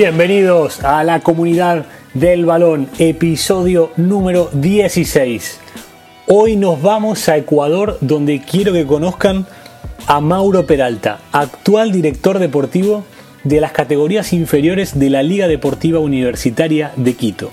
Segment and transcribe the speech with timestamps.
[0.00, 5.58] Bienvenidos a la comunidad del balón, episodio número 16.
[6.28, 9.44] Hoy nos vamos a Ecuador donde quiero que conozcan
[10.06, 13.02] a Mauro Peralta, actual director deportivo
[13.42, 17.50] de las categorías inferiores de la Liga Deportiva Universitaria de Quito.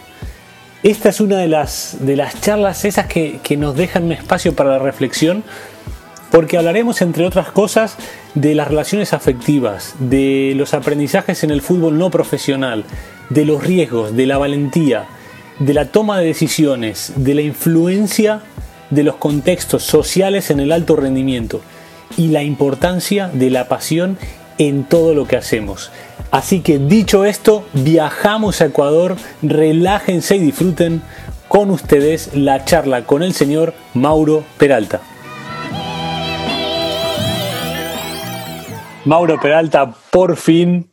[0.83, 4.55] Esta es una de las, de las charlas esas que, que nos dejan un espacio
[4.55, 5.43] para la reflexión
[6.31, 7.97] porque hablaremos, entre otras cosas,
[8.33, 12.83] de las relaciones afectivas, de los aprendizajes en el fútbol no profesional,
[13.29, 15.05] de los riesgos, de la valentía,
[15.59, 18.41] de la toma de decisiones, de la influencia
[18.89, 21.61] de los contextos sociales en el alto rendimiento
[22.17, 24.17] y la importancia de la pasión
[24.57, 25.91] en todo lo que hacemos.
[26.31, 31.01] Así que dicho esto, viajamos a Ecuador, relájense y disfruten
[31.47, 35.01] con ustedes la charla con el señor Mauro Peralta.
[39.05, 40.89] Mauro Peralta, por fin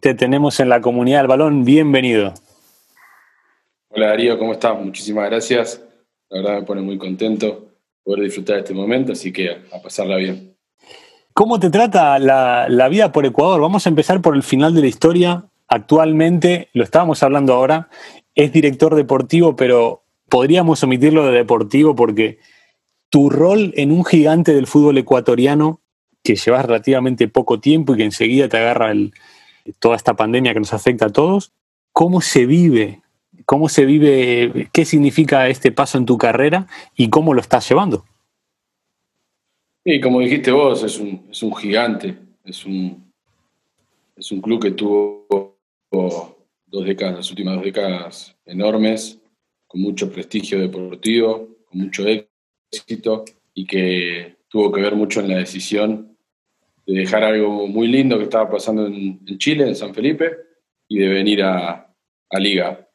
[0.00, 1.64] te tenemos en la comunidad del balón.
[1.64, 2.34] Bienvenido.
[3.88, 4.78] Hola Darío, ¿cómo estás?
[4.78, 5.82] Muchísimas gracias.
[6.28, 7.64] La verdad me pone muy contento
[8.04, 10.54] poder disfrutar de este momento, así que a pasarla bien.
[11.32, 13.58] ¿Cómo te trata la, la, vida por Ecuador?
[13.58, 15.46] Vamos a empezar por el final de la historia.
[15.66, 17.88] Actualmente, lo estábamos hablando ahora,
[18.34, 22.38] es director deportivo, pero podríamos omitirlo de deportivo porque
[23.08, 25.80] tu rol en un gigante del fútbol ecuatoriano
[26.26, 28.92] que llevas relativamente poco tiempo y que enseguida te agarra
[29.78, 31.52] toda esta pandemia que nos afecta a todos,
[31.92, 33.00] ¿cómo se vive?
[33.44, 34.68] ¿Cómo se vive?
[34.72, 36.66] ¿Qué significa este paso en tu carrera
[36.96, 38.04] y cómo lo estás llevando?
[39.84, 43.12] Y como dijiste vos, es un, es un gigante, es un,
[44.16, 45.56] es un club que tuvo
[45.90, 49.20] dos décadas, las últimas dos décadas enormes,
[49.68, 55.36] con mucho prestigio deportivo, con mucho éxito y que tuvo que ver mucho en la
[55.36, 56.15] decisión
[56.86, 60.30] de dejar algo muy lindo que estaba pasando en, Chile, en San Felipe,
[60.88, 61.82] y de venir a,
[62.38, 62.86] Liga.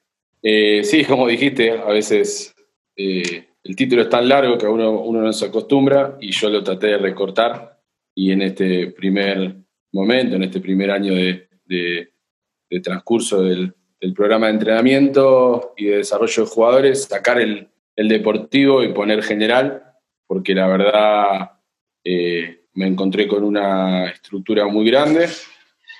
[0.41, 2.56] Eh, sí, como dijiste, a veces
[2.96, 6.63] eh, el título es tan largo que uno, uno no se acostumbra y yo lo
[6.63, 7.80] traté de recortar
[8.16, 9.56] y en este primer
[9.91, 11.47] momento, en este primer año de,
[12.84, 13.74] transcurso del,
[14.16, 19.84] programa de entrenamiento y de desarrollo de jugadores, sacar el, deportivo y poner general,
[20.25, 21.51] porque la verdad
[22.03, 25.28] eh, me encontré con una estructura muy grande,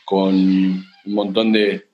[0.06, 1.88] con un montón de,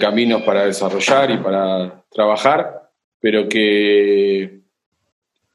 [0.00, 2.90] caminos para desarrollar y para trabajar,
[3.20, 4.62] pero que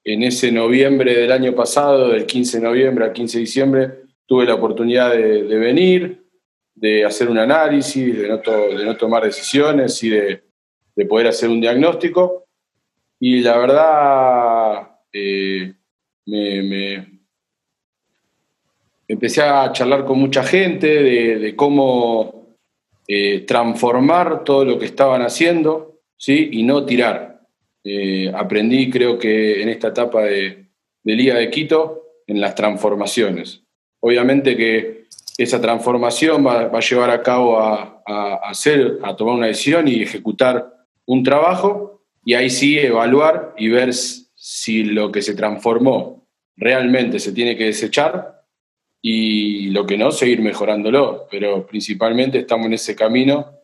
[0.03, 3.91] en ese noviembre del año pasado, del 15 de noviembre al 15 de diciembre,
[4.27, 6.23] tuve la oportunidad de, venir,
[6.75, 10.43] de hacer un análisis, de no, tomar decisiones y de,
[11.09, 12.45] poder hacer un diagnóstico.
[13.19, 15.73] Y la verdad, eh,
[16.27, 17.06] me,
[19.07, 22.57] empecé a charlar con mucha gente de, cómo
[23.07, 26.49] eh, transformar todo lo que estaban haciendo ¿sí?
[26.51, 27.41] y no tirar.
[27.83, 30.65] Eh, aprendí, creo que en esta etapa de,
[31.03, 33.63] Liga de Quito, en las transformaciones.
[34.01, 35.05] Obviamente que
[35.37, 38.03] esa transformación va, a llevar a cabo a,
[38.43, 40.67] hacer, a tomar una decisión y ejecutar
[41.05, 47.31] un trabajo y ahí sí evaluar y ver si lo que se transformó realmente se
[47.31, 48.36] tiene que desechar
[49.01, 51.27] y lo que no, seguir mejorándolo.
[51.29, 53.57] Pero principalmente estamos en ese camino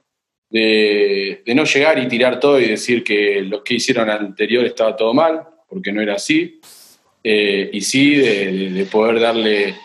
[0.53, 5.13] de, no llegar y tirar todo y decir que lo que hicieron anterior estaba todo
[5.13, 6.61] mal, porque no era así,
[7.23, 9.75] eh, y sí de, poder darle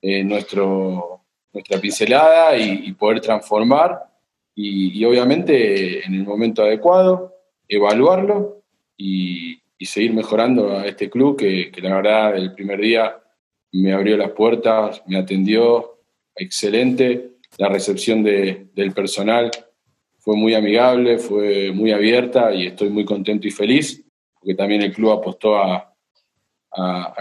[0.00, 3.98] eh, nuestro, nuestra pincelada y, poder transformar
[4.54, 7.34] y, obviamente en el momento adecuado
[7.68, 8.62] evaluarlo
[8.96, 13.21] y, seguir mejorando a este club que, que la verdad el primer día
[13.80, 15.98] me abrió las puertas, me atendió,
[16.36, 17.32] excelente.
[17.58, 19.50] La recepción del personal
[20.18, 24.04] fue muy amigable, fue muy abierta y estoy muy contento y feliz,
[24.34, 25.88] porque también el club apostó a,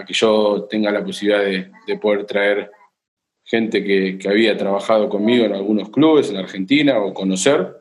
[0.06, 1.44] que yo tenga la posibilidad
[1.86, 2.72] de, poder traer
[3.44, 7.76] gente que, había trabajado conmigo en algunos clubes en Argentina o conocer,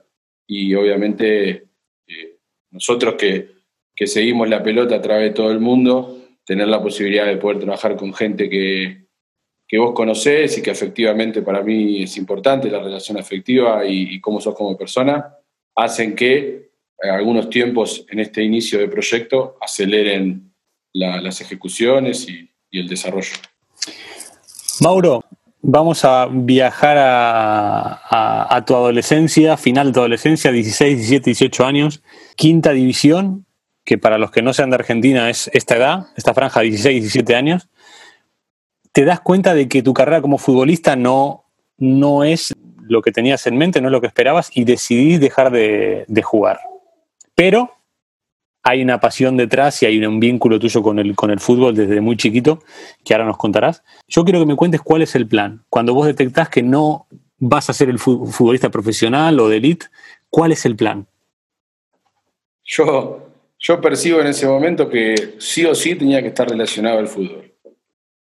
[0.47, 1.69] y obviamente
[2.09, 2.39] eh,
[2.71, 3.51] nosotros que,
[3.95, 6.20] que seguimos la pelota a través de todo el mundo,
[6.51, 9.05] tener la posibilidad de poder trabajar con gente que,
[9.69, 14.41] que vos conocés y que efectivamente para mí es importante, la relación afectiva y, cómo
[14.41, 15.33] sos como persona,
[15.77, 20.53] hacen que eh, algunos tiempos en este inicio de proyecto aceleren
[20.93, 23.31] las ejecuciones y, el desarrollo.
[24.81, 25.23] Mauro,
[25.63, 32.03] vamos a viajar a, a, tu adolescencia, final de tu adolescencia, 16, 17, 18 años,
[32.35, 33.47] quinta división,
[33.85, 37.03] que para los que no sean de Argentina es esta edad, esta franja de 16,
[37.03, 37.69] 17 años,
[38.93, 41.45] te das cuenta de que tu carrera como futbolista no,
[41.79, 42.55] no es
[42.91, 46.61] lo que tenías en mente, no es lo que esperabas, y decidís dejar de, jugar.
[47.35, 47.77] Pero
[48.63, 52.01] hay una pasión detrás y hay un vínculo tuyo con el, con el fútbol desde
[52.01, 52.63] muy chiquito,
[53.05, 53.83] que ahora nos contarás.
[54.09, 55.65] Yo quiero que me cuentes cuál es el plan.
[55.69, 57.07] Cuando vos detectás que no
[57.39, 59.87] vas a ser el futbolista profesional o de elite,
[60.29, 61.07] ¿cuál es el plan?
[62.65, 63.30] Yo,
[63.61, 67.55] yo percibo en ese momento que sí o sí tenía que estar relacionado al fútbol.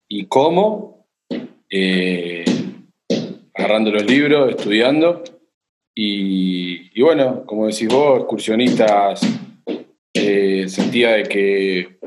[0.07, 1.05] ¿Y cómo?
[1.69, 2.43] Eh,
[3.53, 5.23] agarrando los libros, estudiando.
[5.93, 9.21] Y, bueno, como decís vos, excursionistas,
[10.13, 11.99] eh, sentía de que,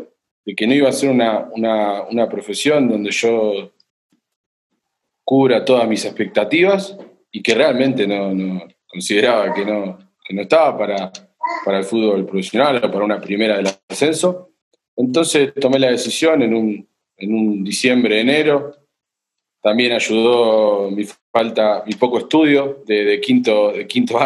[0.56, 3.72] que no iba a ser una, una, profesión donde yo
[5.24, 6.98] cubra todas mis expectativas
[7.30, 11.12] y que realmente no, no consideraba que no, que no estaba para,
[11.64, 14.50] para el fútbol profesional o para una primera del ascenso.
[14.96, 18.76] Entonces tomé la decisión en un, en un diciembre, enero.
[19.60, 24.19] También ayudó mi falta, mi poco estudio de, quinto, de quinto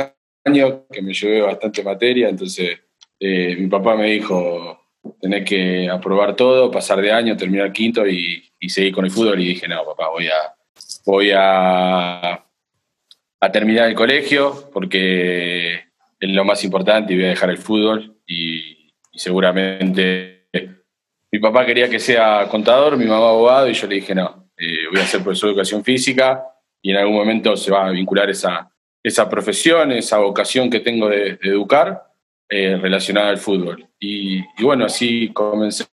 [0.45, 2.29] año, que me llevé bastante materia.
[2.29, 2.79] Entonces
[3.21, 4.81] eh, mi papá me dijo,
[5.21, 9.41] tenés que aprobar todo, pasar de año, terminar quinto y, y seguir con el fútbol.
[9.41, 10.55] Y dije, no, papá, voy a,
[11.05, 12.33] voy a,
[13.41, 15.86] a terminar el colegio porque
[16.35, 18.75] lo más importante y voy a dejar el fútbol y,
[19.13, 20.49] seguramente
[21.33, 24.89] mi papá quería que sea contador, mi mamá abogado y yo le dije no, eh,
[24.91, 26.45] voy a ser profesor de educación física
[26.83, 28.71] y en algún momento se va a vincular esa,
[29.07, 32.13] esa profesión, esa vocación que tengo de, educar
[32.49, 33.89] eh, relacionada al fútbol.
[34.01, 35.85] Y, bueno, así comencé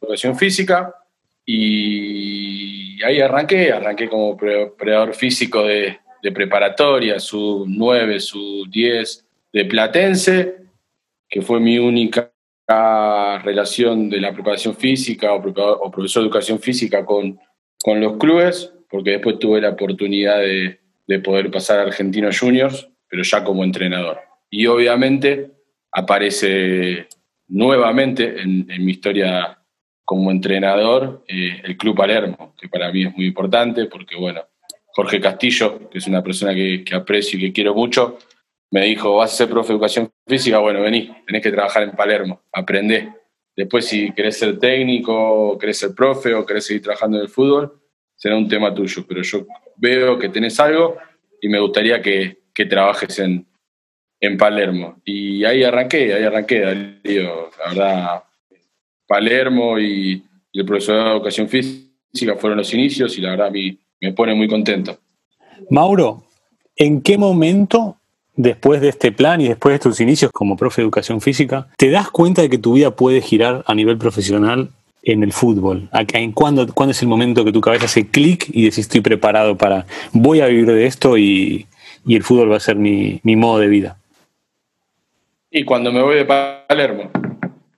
[0.00, 0.94] educación física
[1.44, 5.98] y ahí arranqué, arranqué como predador físico de,
[6.34, 10.56] preparatoria, su 9, su 10, de Platense,
[11.28, 12.32] que fue mi única
[13.42, 17.38] relación de la preparación física o, profesor de educación física con,
[17.82, 20.78] con los clubes, porque después tuve la oportunidad de,
[21.24, 24.20] poder pasar a Argentinos Juniors, pero ya como entrenador.
[24.48, 25.50] Y obviamente
[25.90, 27.08] aparece
[27.48, 29.58] nuevamente en, mi historia
[30.04, 34.42] como entrenador eh, el Club Palermo, que para mí es muy importante porque, bueno,
[34.92, 38.18] Jorge Castillo, que es una persona que aprecio y que quiero mucho,
[38.70, 41.92] me dijo, vas a ser profe de educación física, bueno, vení, tenés que trabajar en
[41.92, 43.12] Palermo, aprendé.
[43.56, 47.80] Después si querés ser técnico, querés ser profe o querés seguir trabajando en el fútbol,
[48.14, 49.46] será un tema tuyo, pero yo
[49.76, 50.96] veo que tenés algo
[51.40, 52.38] y me gustaría que,
[52.68, 53.46] trabajes en,
[54.36, 55.00] Palermo.
[55.02, 58.24] Y ahí arranqué, ahí arranqué, la verdad,
[59.06, 63.78] Palermo y, el profesor de educación física fueron los inicios y la verdad a mí
[64.00, 64.98] me pone muy contento.
[65.70, 66.24] Mauro,
[66.76, 67.99] ¿en qué momento
[68.42, 71.90] después de este plan y después de tus inicios como profe de educación física, te
[71.90, 74.70] das cuenta de que tu vida puede girar a nivel profesional
[75.02, 75.88] en el fútbol?
[75.92, 79.56] ¿En cuándo, cuándo es el momento que tu cabeza hace clic y decís estoy preparado
[79.56, 81.66] para, voy a vivir de esto y,
[82.08, 83.96] el fútbol va a ser mi, modo de vida?
[85.50, 87.10] Y cuando me voy de Palermo,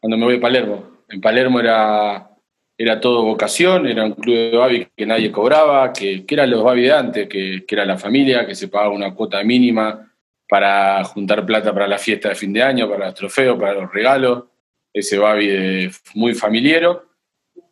[0.01, 2.31] cuando me voy de Palermo, en Palermo era,
[2.79, 6.63] era todo vocación, era un club de Babi que nadie cobraba, que, que eran los
[6.63, 10.12] Babi de antes, que, que, era la familia, que se pagaba una cuota mínima
[10.53, 13.91] para juntar plata para la fiesta de fin de año, para los trofeos, para los
[13.91, 14.45] regalos,
[14.93, 17.07] ese Babi muy familiero,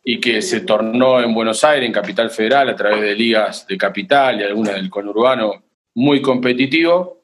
[0.03, 3.77] y que se tornó en Buenos Aires, en Capital Federal, a través de ligas de
[3.77, 5.61] capital y algunas del conurbano,
[5.93, 7.21] muy competitivo.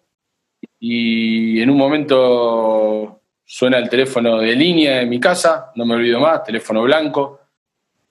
[0.79, 6.19] Y en un momento suena el teléfono de línea en mi casa, no me olvido
[6.19, 7.41] más, teléfono blanco,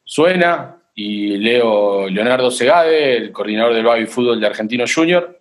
[0.03, 5.36] suena y leo Leonardo Segade, el coordinador del Babi Fútbol de Argentino Junior,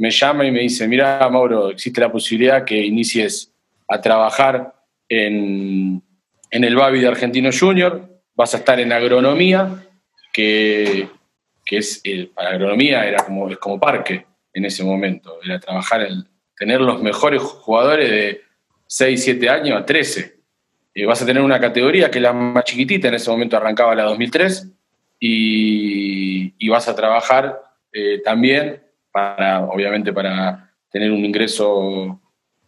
[0.00, 3.52] me llama y me dice, mira, Mauro, existe la posibilidad que inicies
[3.86, 4.74] a trabajar
[5.06, 6.02] en,
[6.50, 9.84] el Babi de Argentino Junior, vas a estar en agronomía,
[10.32, 11.06] que,
[11.70, 12.02] es,
[12.34, 16.26] para agronomía era como, es como parque en ese momento, era trabajar, en
[16.56, 18.40] tener los mejores jugadores de
[18.86, 20.40] 6, 7 años a 13.
[20.94, 23.94] Eh, vas a tener una categoría que es la más chiquitita, en ese momento arrancaba
[23.94, 24.66] la 2003,
[25.20, 27.60] y, vas a trabajar
[27.92, 28.80] eh, también
[29.12, 32.20] para, obviamente, para tener un ingreso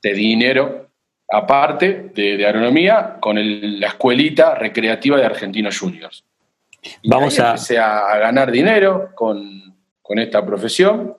[0.02, 0.90] de dinero
[1.30, 3.38] aparte de, agronomía con
[3.80, 6.24] la escuelita recreativa de Argentinos Juniors.
[7.04, 7.50] Vamos a...
[7.50, 9.60] Empecé a, ganar dinero con,
[10.14, 11.16] esta profesión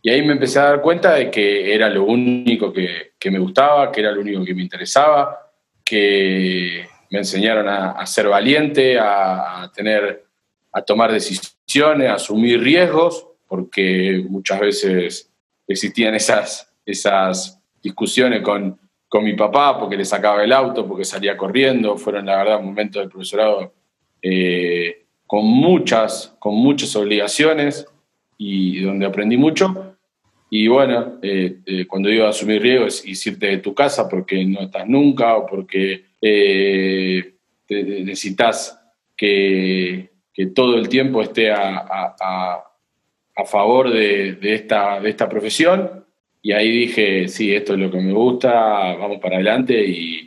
[0.00, 3.92] y ahí me empecé a dar cuenta de que era lo único que, me gustaba,
[3.92, 5.52] que era lo único que me interesaba,
[5.84, 10.24] que me enseñaron a, ser valiente, a, a, tener,
[10.72, 15.30] a tomar decisiones, a asumir riesgos porque muchas veces
[15.66, 18.78] existían esas, esas discusiones con,
[19.08, 21.96] con mi papá porque le sacaba el auto, porque salía corriendo.
[21.96, 23.74] Fueron, la verdad, momentos del profesorado
[24.22, 27.86] eh, con, muchas, con muchas obligaciones
[28.38, 29.96] y donde aprendí mucho.
[30.48, 34.62] Y bueno, eh, eh, cuando digo asumir riesgos es irte de tu casa porque no
[34.62, 37.34] estás nunca o porque eh,
[37.68, 38.80] necesitas
[39.16, 40.08] que,
[40.54, 42.64] todo el tiempo esté a,
[43.44, 46.04] favor de, esta, de esta profesión.
[46.42, 48.50] Y ahí dije, sí, esto es lo que me gusta,
[48.96, 49.84] vamos para adelante.
[49.86, 50.26] Y,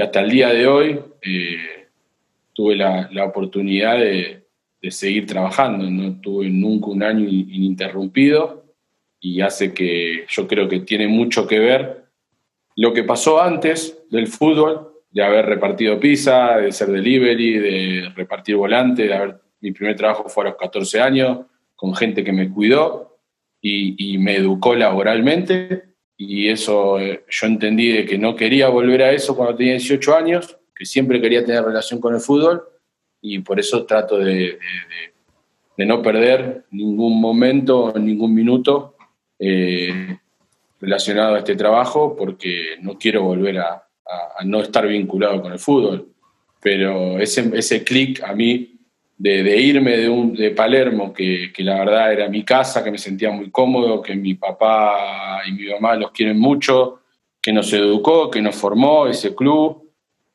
[0.00, 1.00] hasta el día de hoy
[2.52, 4.44] tuve la, oportunidad de,
[4.80, 5.90] de, seguir trabajando.
[5.90, 8.64] No tuve nunca un año ininterrumpido
[9.20, 12.04] y hace que yo creo que tiene mucho que ver
[12.76, 18.56] lo que pasó antes del fútbol, de haber repartido pizza, de ser delivery, de repartir
[18.56, 21.40] volante, de haber, mi primer trabajo fue a los 14 años,
[21.80, 23.16] con gente que me cuidó
[23.62, 29.12] y, me educó laboralmente, y eso eh, yo entendí de que no quería volver a
[29.12, 32.64] eso cuando tenía 18 años, que siempre quería tener relación con el fútbol,
[33.22, 34.58] y por eso trato de,
[35.78, 38.96] no perder ningún momento, ningún minuto
[39.38, 40.18] eh,
[40.82, 43.86] relacionado a este trabajo porque no quiero volver a,
[44.44, 46.12] no estar vinculado con el fútbol.
[46.60, 48.79] Pero ese clic a mí
[49.20, 52.96] de, irme de, un, de Palermo, que, que, la verdad era mi casa, que me
[52.96, 57.00] sentía muy cómodo, que mi papá y mi mamá los quieren mucho,
[57.40, 59.90] que nos educó, que nos formó ese club,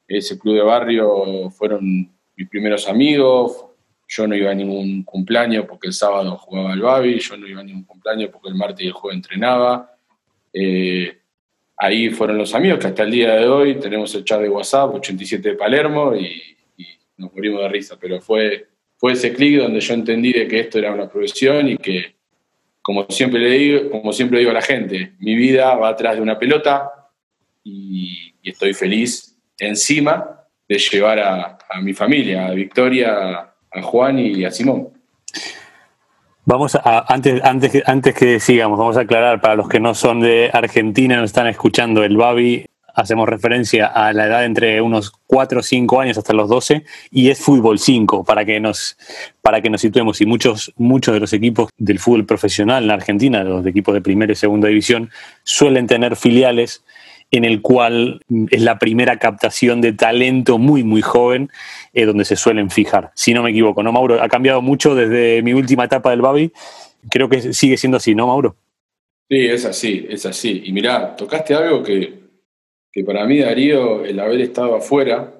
[0.07, 3.65] ese club de barrio fueron mis primeros amigos,
[4.07, 7.61] yo no iba a ningún cumpleaños porque el sábado jugaba el Babi, yo no iba
[7.61, 9.97] a ningún cumpleaños porque el martes y el jueves entrenaba.
[10.53, 11.17] Eh,
[11.75, 14.93] ahí fueron los amigos que hasta el día de hoy tenemos el chat de WhatsApp,
[14.93, 16.39] 87 de Palermo, y,
[17.17, 20.79] nos morimos de risa, pero fue, fue ese clic donde yo entendí de que esto
[20.79, 22.15] era una profesión y que,
[22.81, 26.21] como siempre le digo, como siempre digo a la gente, mi vida va atrás de
[26.21, 26.91] una pelota
[27.63, 34.45] y, estoy feliz encima de llevar a, a mi familia, a Victoria, a Juan y
[34.45, 34.89] a Simón.
[36.47, 40.21] Vamos a, antes, antes, antes que sigamos, vamos a aclarar para los que no son
[40.21, 45.59] de Argentina, no están escuchando el Babi, hacemos referencia a la edad entre unos 4
[45.59, 48.97] o 5 años hasta los 12 y es fútbol 5 para que nos
[49.41, 53.43] para que nos situemos y muchos muchos de los equipos del fútbol profesional en Argentina,
[53.43, 55.09] los equipos de primera y segunda división
[55.43, 56.83] suelen tener filiales
[57.31, 61.49] en el cual es la primera captación de talento muy, muy joven,
[61.93, 64.21] eh, donde se suelen fijar, si no me equivoco, ¿no, Mauro?
[64.21, 66.53] Ha cambiado mucho desde mi última etapa del Babi,
[67.09, 68.55] creo que sigue siendo así, ¿no, Mauro?
[69.29, 70.61] Sí, es así, es así.
[70.65, 72.24] Y mirá, tocaste algo que,
[72.95, 75.35] que para mí, Darío, el haber estado afuera,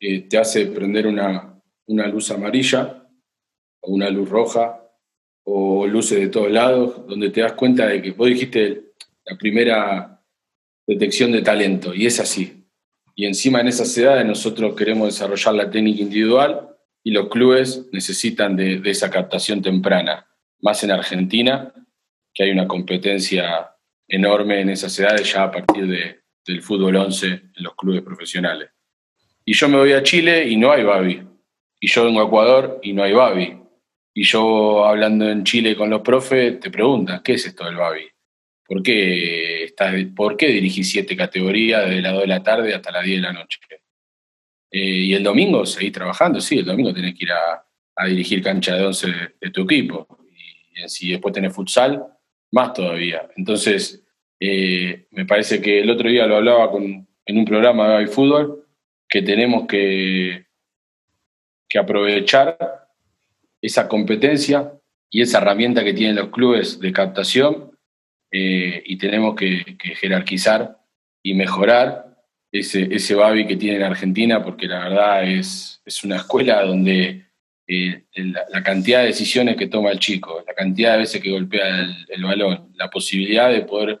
[0.00, 3.06] eh, te hace prender una, una luz amarilla
[3.82, 4.82] o una luz roja
[5.44, 8.94] o luces de todos lados, donde te das cuenta de que vos dijiste
[9.26, 10.24] la primera
[10.86, 12.64] detección de talento, y es así.
[13.14, 18.56] Y encima en esas edades nosotros queremos desarrollar la técnica individual y los clubes necesitan
[18.56, 20.26] de, esa captación temprana,
[20.62, 21.74] más en Argentina,
[22.32, 23.74] que hay una competencia
[24.08, 28.70] enorme en esas edades ya a partir de, del fútbol 11 en los clubes profesionales.
[29.44, 31.22] Y yo me voy a Chile y no hay Babi.
[31.80, 33.58] Y yo vengo a Ecuador y no hay Babi.
[34.14, 38.06] Y yo hablando en Chile con los profes, te preguntan, ¿qué es esto del Babi?
[38.66, 42.90] ¿Por qué, estás, ¿Por qué dirigís siete categorías desde las 2 de la tarde hasta
[42.90, 43.60] las 10 de la noche?
[44.70, 47.62] Eh, y el domingo seguís trabajando, sí, el domingo tenés que ir a,
[48.06, 49.06] dirigir cancha de 11
[49.40, 50.06] de, tu equipo.
[50.74, 52.04] Y, si después tenés futsal,
[52.52, 53.28] más todavía.
[53.36, 54.05] Entonces,
[54.40, 58.66] eh, me parece que el otro día lo hablaba con, en un programa de fútbol,
[59.08, 60.46] que tenemos que,
[61.68, 62.58] que aprovechar
[63.60, 64.72] esa competencia
[65.10, 67.76] y esa herramienta que tienen los clubes de captación
[68.30, 70.78] eh, y tenemos que, jerarquizar
[71.22, 72.16] y mejorar
[72.52, 77.26] ese, ese Babi que tiene en Argentina, porque la verdad es, es una escuela donde
[77.68, 81.86] eh, la, cantidad de decisiones que toma el chico, la cantidad de veces que golpea
[82.08, 84.00] el, balón, la posibilidad de poder,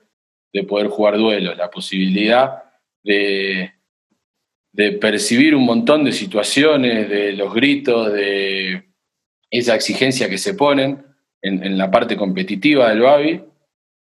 [0.56, 2.64] de poder jugar duelos, la posibilidad
[3.04, 3.72] de,
[4.72, 8.84] de percibir un montón de situaciones, de los gritos, de
[9.50, 11.04] esa exigencia que se ponen
[11.42, 13.42] en, la parte competitiva del Babi,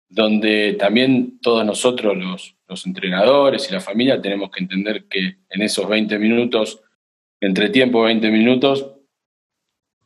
[0.07, 5.88] donde también todos nosotros, los, entrenadores y la familia, tenemos que entender que en esos
[5.88, 6.81] 20 minutos,
[7.41, 8.91] entre tiempo 20 minutos,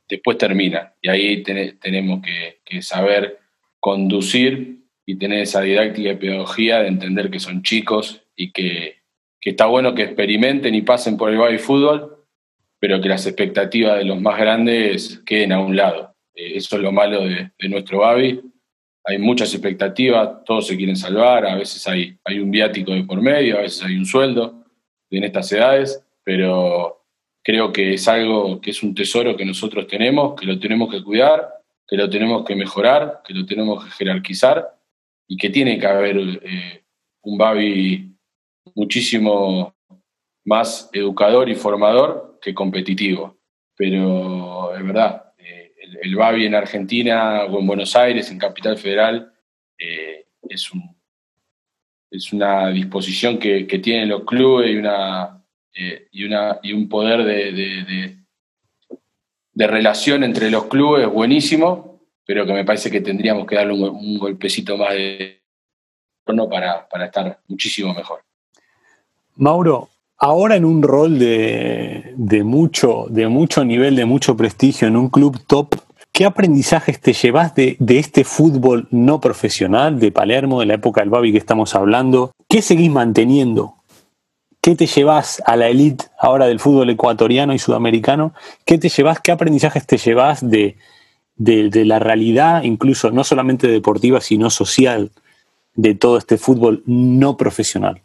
[0.10, 0.94] después termina.
[1.00, 3.40] Y ahí tenemos que, saber
[3.80, 4.79] conducir
[5.10, 8.98] y tener esa didáctica y pedagogía de entender que son chicos y que,
[9.42, 12.28] está bueno que experimenten y pasen por el baby fútbol,
[12.78, 16.14] pero que las expectativas de los más grandes queden a un lado.
[16.36, 18.40] Eh, eso es lo malo de, nuestro baby
[19.04, 23.20] hay muchas expectativas, todos se quieren salvar, a veces hay, hay un viático de por
[23.20, 24.64] medio, a veces hay un sueldo
[25.10, 27.04] en estas edades, pero
[27.42, 31.02] creo que es algo que es un tesoro que nosotros tenemos, que lo tenemos que
[31.02, 31.50] cuidar,
[31.88, 34.79] que lo tenemos que mejorar, que lo tenemos que jerarquizar
[35.30, 36.84] y que tiene que haber eh,
[37.22, 38.12] un Babi
[38.74, 39.76] muchísimo
[40.44, 43.38] más educador y formador que competitivo.
[43.78, 49.32] Pero es verdad, eh, el, Babi en Argentina o en Buenos Aires, en Capital Federal,
[49.78, 50.98] eh, es, un,
[52.10, 55.46] es una disposición que, tienen los clubes y, una,
[56.12, 58.18] y, una, y un poder de,
[59.54, 61.89] de relación entre los clubes buenísimo
[62.30, 65.42] pero que me parece que tendríamos que darle un, golpecito más de
[66.24, 68.20] tono para, para estar muchísimo mejor.
[69.38, 72.14] Mauro, ahora en un rol de,
[72.46, 75.74] mucho, de mucho nivel, de mucho prestigio en un club top,
[76.12, 81.02] ¿qué aprendizajes te llevas de, de, este fútbol no profesional de Palermo, de la época
[81.02, 82.32] del Babi que estamos hablando?
[82.48, 83.74] ¿Qué seguís manteniendo?
[84.62, 88.36] ¿Qué te llevas a la elite ahora del fútbol ecuatoriano y sudamericano?
[88.66, 90.78] ¿Qué te llevas, qué aprendizajes te llevas de,
[91.40, 95.12] de, la realidad, incluso no solamente deportiva, sino social,
[95.74, 98.02] de todo este fútbol no profesional?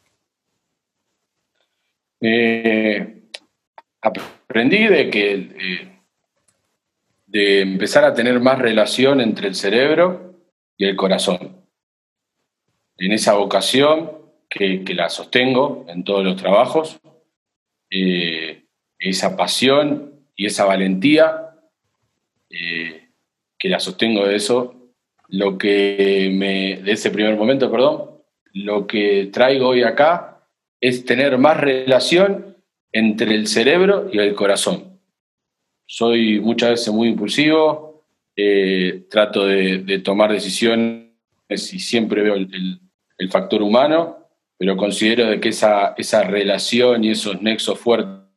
[2.20, 3.22] Eh,
[4.00, 5.98] aprendí de que eh,
[7.26, 10.36] de empezar a tener más relación entre el cerebro
[10.76, 11.64] y el corazón.
[12.96, 14.12] En esa vocación
[14.48, 17.00] que, la sostengo en todos los trabajos,
[17.90, 18.62] eh,
[18.98, 21.40] esa pasión y esa valentía
[23.64, 24.74] que la sostengo de eso,
[25.28, 28.10] lo que me, de ese primer momento, perdón,
[28.52, 30.46] lo que traigo hoy acá
[30.82, 32.58] es tener más relación
[32.92, 35.00] entre el cerebro y el corazón.
[35.86, 38.04] Soy muchas veces muy impulsivo,
[38.36, 41.08] eh, trato de, tomar decisiones
[41.48, 47.40] y siempre veo el, factor humano, pero considero de que esa, esa relación y esos
[47.40, 48.28] nexos fuertes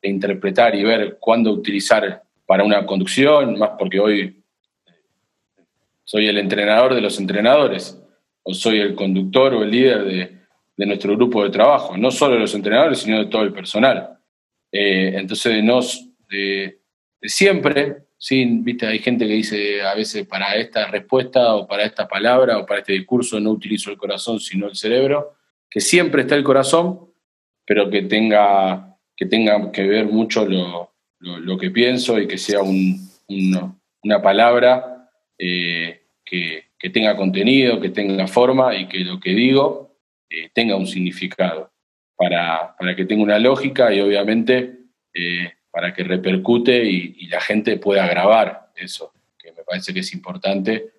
[0.00, 4.42] de interpretar y ver cuándo utilizar para una conducción, más porque hoy
[6.04, 8.00] soy el entrenador de los entrenadores,
[8.44, 10.04] o soy el conductor o el líder
[10.76, 14.18] de, nuestro grupo de trabajo, no solo de los entrenadores, sino de todo el personal.
[14.70, 15.64] Eh, entonces,
[16.28, 16.78] de,
[17.20, 18.46] de, siempre, ¿sí?
[18.60, 18.86] ¿Viste?
[18.86, 22.80] hay gente que dice a veces para esta respuesta o para esta palabra o para
[22.80, 25.34] este discurso no utilizo el corazón, sino el cerebro,
[25.68, 27.10] que siempre está el corazón,
[27.64, 32.60] pero que tenga que, tenga que ver mucho lo, lo, que pienso y que sea
[32.62, 39.98] una palabra eh, que, tenga contenido, que tenga forma y que lo que digo
[40.30, 41.72] eh, tenga un significado,
[42.16, 44.78] para, que tenga una lógica y obviamente
[45.12, 50.12] eh, para que repercute y, la gente pueda grabar eso, que me parece que es
[50.12, 50.92] importante,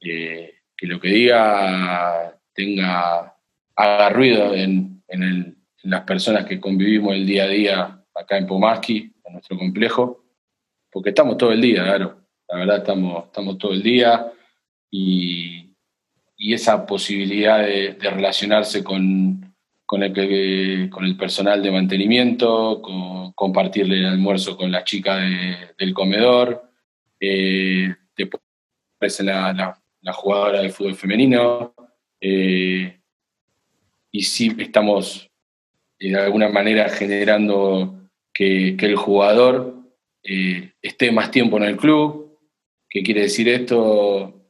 [0.00, 3.36] que lo que diga tenga,
[3.76, 9.12] haga ruido en, en las personas que convivimos el día a día acá en Pomaski
[9.32, 10.24] nuestro complejo,
[10.90, 12.20] porque estamos todo el día, claro.
[12.48, 14.32] La verdad, estamos, estamos todo el día
[14.90, 15.66] y,
[16.38, 19.54] esa posibilidad de, relacionarse con,
[19.84, 22.80] con, el, con el personal de mantenimiento,
[23.34, 25.18] compartirle el almuerzo con la chica
[25.78, 26.64] del comedor,
[27.20, 29.78] eh, después la,
[30.14, 31.74] jugadora de fútbol femenino.
[32.20, 32.98] Eh,
[34.10, 35.30] y sí estamos
[35.98, 37.99] de alguna manera generando
[38.40, 39.74] que, el jugador
[40.22, 42.38] eh, esté más tiempo en el club.
[42.88, 44.46] ¿Qué quiere decir esto?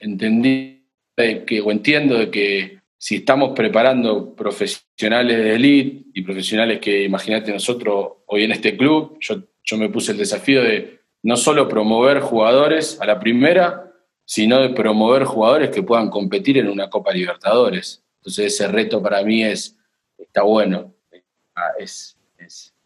[0.00, 0.84] Entendí
[1.16, 7.52] que, o entiendo de que si estamos preparando profesionales de elite y profesionales que, imagínate
[7.52, 12.20] nosotros hoy en este club, yo, yo me puse el desafío de no solo promover
[12.20, 13.92] jugadores a la primera,
[14.24, 18.02] sino de promover jugadores que puedan competir en una Copa Libertadores.
[18.16, 19.76] Entonces ese reto para mí es,
[20.18, 20.94] está bueno,
[21.54, 22.19] ah, es,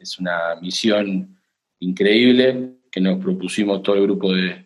[0.05, 1.37] es una misión
[1.81, 4.61] increíble que nos propusimos todo el grupo de,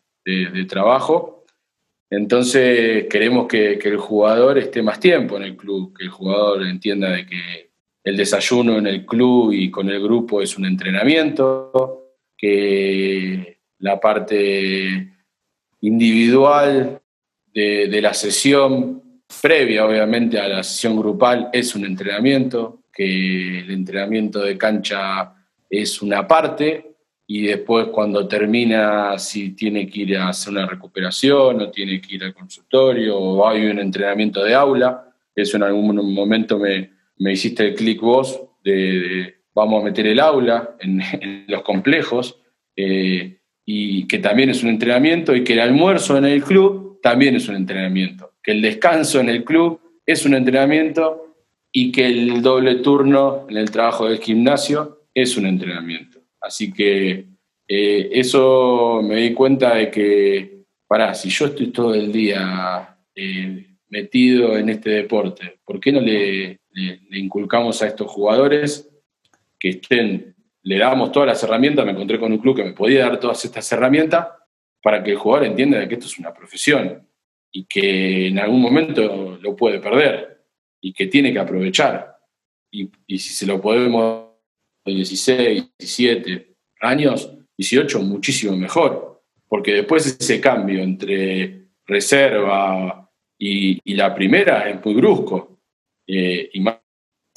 [0.68, 1.46] trabajo.
[2.10, 7.10] Entonces queremos que, el jugador esté más tiempo en el club, que el jugador entienda
[7.10, 7.70] de que
[8.04, 15.14] el desayuno en el club y con el grupo es un entrenamiento, que la parte
[15.80, 17.00] individual
[17.46, 23.70] de, de la sesión previa obviamente a la sesión grupal es un entrenamiento, que el
[23.70, 25.34] entrenamiento de cancha
[25.68, 26.94] es una parte
[27.26, 32.14] y después cuando termina si tiene que ir a hacer una recuperación o tiene que
[32.14, 35.12] ir al consultorio o hay un entrenamiento de aula.
[35.34, 40.20] Eso en algún momento me, me hiciste el clic vos de, vamos a meter el
[40.20, 42.40] aula en, los complejos
[42.76, 47.36] eh, y que también es un entrenamiento y que el almuerzo en el club también
[47.36, 51.27] es un entrenamiento, que el descanso en el club es un entrenamiento
[51.72, 56.20] y que el doble turno en el trabajo del gimnasio es un entrenamiento.
[56.40, 57.26] Así que
[57.66, 63.66] eh, eso me di cuenta de que pará, si yo estoy todo el día eh,
[63.90, 66.60] metido en este deporte, ¿por qué no le,
[67.10, 68.88] inculcamos a estos jugadores
[69.58, 73.00] que estén, le damos todas las herramientas, me encontré con un club que me podía
[73.00, 74.28] dar todas estas herramientas
[74.80, 77.06] para que el jugador entienda que esto es una profesión
[77.50, 80.37] y que en algún momento lo puede perder
[80.80, 82.16] y que tiene que aprovechar.
[82.70, 84.28] Y, y si se lo podemos
[84.94, 94.68] 16, 17 años, 18, muchísimo mejor, porque después ese cambio entre reserva y, la primera
[94.68, 95.58] es muy brusco,
[96.06, 96.78] eh, y más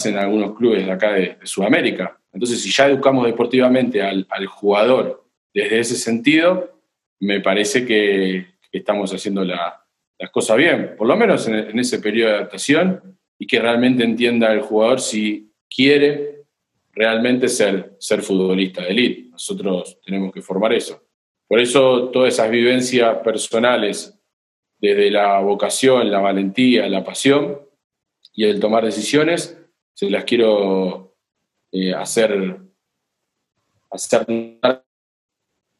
[0.03, 2.19] en algunos clubes de acá de, Sudamérica.
[2.33, 6.79] Entonces, si ya educamos deportivamente al, jugador desde ese sentido,
[7.19, 12.29] me parece que, estamos haciendo las cosas bien, por lo menos en, en ese periodo
[12.29, 16.43] de adaptación, y que realmente entienda el jugador si quiere
[16.93, 19.29] realmente ser, ser futbolista de élite.
[19.31, 21.01] Nosotros tenemos que formar eso.
[21.47, 24.15] Por eso todas esas vivencias personales,
[24.77, 27.59] desde la vocación, la valentía, la pasión
[28.31, 29.59] y el tomar decisiones,
[29.95, 31.15] se las quiero
[31.71, 32.59] eh, hacer,
[33.89, 34.23] hacer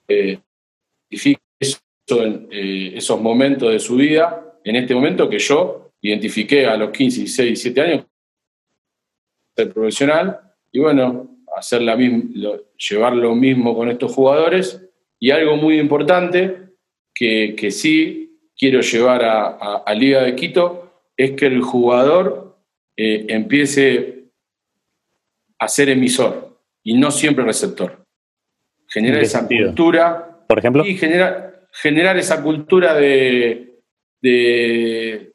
[0.08, 0.39] eh,
[1.12, 7.21] eh, esos momentos de su vida, en este momento que yo identifiqué a los 15,
[7.21, 8.05] 16, 17 años,
[9.55, 10.39] ser profesional,
[10.71, 14.81] y bueno, hacer la llevar lo mismo con estos jugadores.
[15.19, 16.57] Y algo muy importante
[17.13, 18.21] que, que sí
[18.57, 22.57] quiero llevar a, Liga de Quito es que el jugador
[22.95, 24.25] eh, empiece
[25.59, 28.05] a ser emisor y no siempre receptor.
[28.87, 30.45] Generar esa cultura.
[30.47, 30.85] Por ejemplo.
[30.85, 33.79] Y generar, generar esa cultura de,
[34.21, 35.31] de,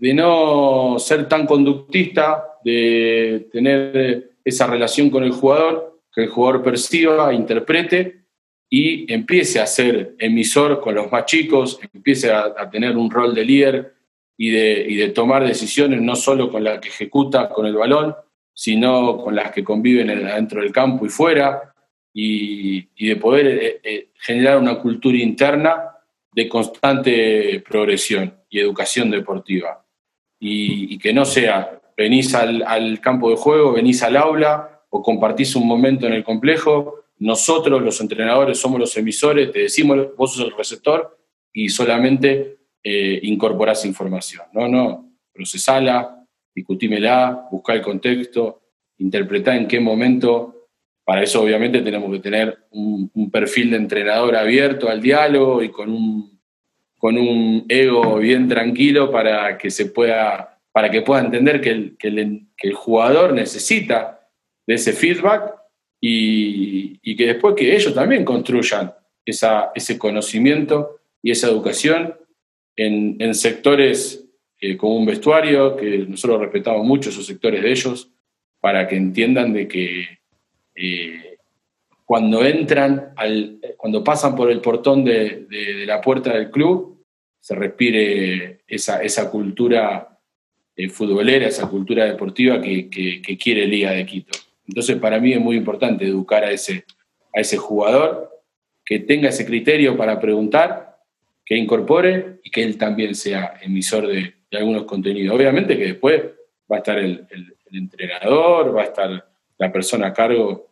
[0.00, 6.62] de no ser tan conductista, de tener esa relación con el jugador, que el jugador
[6.62, 8.24] perciba, interprete
[8.68, 13.44] y empiece a ser emisor con los más chicos, empiece a, tener un rol de
[13.44, 13.94] líder
[14.36, 18.16] y de, de, tomar decisiones no solo con las que ejecuta con el balón,
[18.54, 21.70] sino con las que conviven dentro del campo y fuera,
[22.12, 25.96] y, de poder eh, eh, generar una cultura interna
[26.32, 29.84] de constante progresión y educación deportiva.
[30.40, 35.66] Y que no sea venís al, campo de juego, venís al aula o compartís un
[35.66, 37.04] momento en el complejo.
[37.18, 41.18] Nosotros, los entrenadores, somos los emisores, te decimos, vos sos el receptor
[41.52, 44.46] y solamente eh, incorporás información.
[44.54, 48.62] No, no, procesala, discutímela, buscá el contexto,
[48.96, 50.68] interpretá en qué momento.
[51.04, 55.68] Para eso, obviamente, tenemos que tener un, un perfil de entrenador abierto al diálogo y
[55.68, 56.39] con un,
[57.00, 62.46] con un ego bien tranquilo para que se pueda para que pueda entender que el,
[62.74, 64.20] jugador necesita
[64.66, 65.54] de ese feedback
[66.00, 72.14] y, que después que ellos también construyan ese conocimiento y esa educación
[72.76, 78.10] en, en sectores eh, como un vestuario, que nosotros respetamos mucho esos sectores de ellos,
[78.60, 80.20] para que entiendan de que
[80.74, 81.29] eh,
[82.10, 83.14] cuando entran,
[83.76, 85.46] cuando pasan por el portón de,
[85.86, 87.04] la puerta del club,
[87.38, 90.18] se respire esa, cultura
[90.74, 94.36] eh, futbolera, esa cultura deportiva que, quiere Liga de Quito.
[94.66, 96.84] Entonces, para mí es muy importante educar a ese,
[97.32, 98.42] a ese jugador,
[98.84, 100.98] que tenga ese criterio para preguntar,
[101.46, 105.36] que incorpore y que él también sea emisor de, algunos contenidos.
[105.36, 106.22] Obviamente que después
[106.68, 107.24] va a estar el,
[107.70, 110.69] entrenador, va a estar la persona a cargo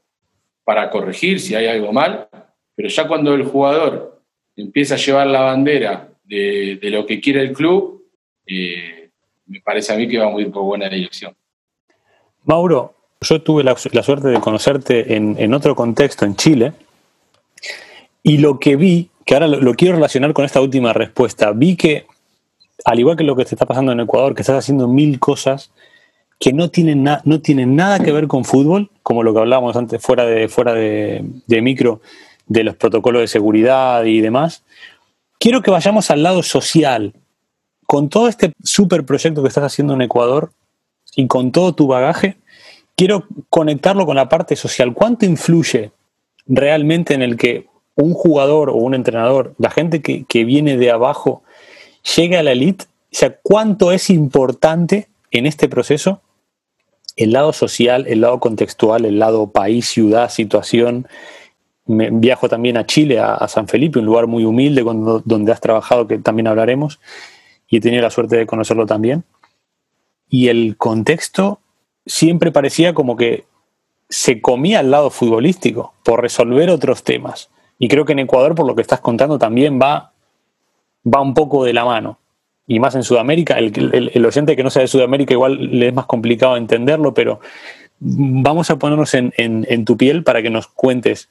[0.69, 2.29] para corregir si hay algo mal,
[2.75, 4.21] pero ya cuando el jugador
[4.55, 8.05] empieza a llevar la bandera de, lo que quiere el club,
[8.45, 9.09] eh,
[9.47, 11.35] me parece a mí que va muy por buena dirección.
[12.45, 16.75] Mauro, yo tuve la, suerte de conocerte en, otro contexto, en Chile,
[18.23, 22.05] y lo que vi, que ahora lo, quiero relacionar con esta última respuesta, vi que,
[22.85, 25.71] al igual que lo que te está pasando en Ecuador, que estás haciendo mil cosas
[26.39, 30.01] que no tienen, no tienen nada que ver con fútbol, como lo que hablábamos antes
[30.01, 31.23] fuera de, fuera de
[31.63, 32.01] micro,
[32.47, 34.65] de los protocolos de seguridad y demás,
[35.39, 37.15] quiero que vayamos al lado social,
[37.87, 40.51] con todo este super proyecto que estás haciendo en Ecuador
[41.15, 42.37] y con todo tu bagaje,
[42.97, 44.93] quiero conectarlo con la parte social.
[44.93, 45.93] ¿Cuánto influye
[46.47, 51.43] realmente en el que un jugador o un entrenador, la gente que, viene de abajo,
[52.17, 52.85] llegue a la elite?
[52.85, 56.21] O sea, ¿cuánto es importante en este proceso
[57.19, 61.07] el lado social, el lado contextual, el lado país, ciudad, situación?
[61.85, 64.83] Me viajo también a Chile, a, San Felipe, un lugar muy humilde
[65.25, 67.01] donde has trabajado, que también hablaremos
[67.69, 69.25] y he tenido la suerte de conocerlo también.
[70.29, 71.61] Y el contexto
[72.07, 73.45] siempre parecía como que
[74.09, 77.51] se comía al lado futbolístico por resolver otros temas.
[77.79, 80.13] Y creo que en Ecuador, por lo que estás contando, también va,
[81.05, 82.19] va un poco de la mano.
[82.69, 86.07] Y más en Sudamérica, el, oyente que no sea de Sudamérica igual le es más
[86.07, 87.41] complicado entenderlo, pero
[87.99, 91.29] vamos a ponernos en, en tu piel para que nos cuentes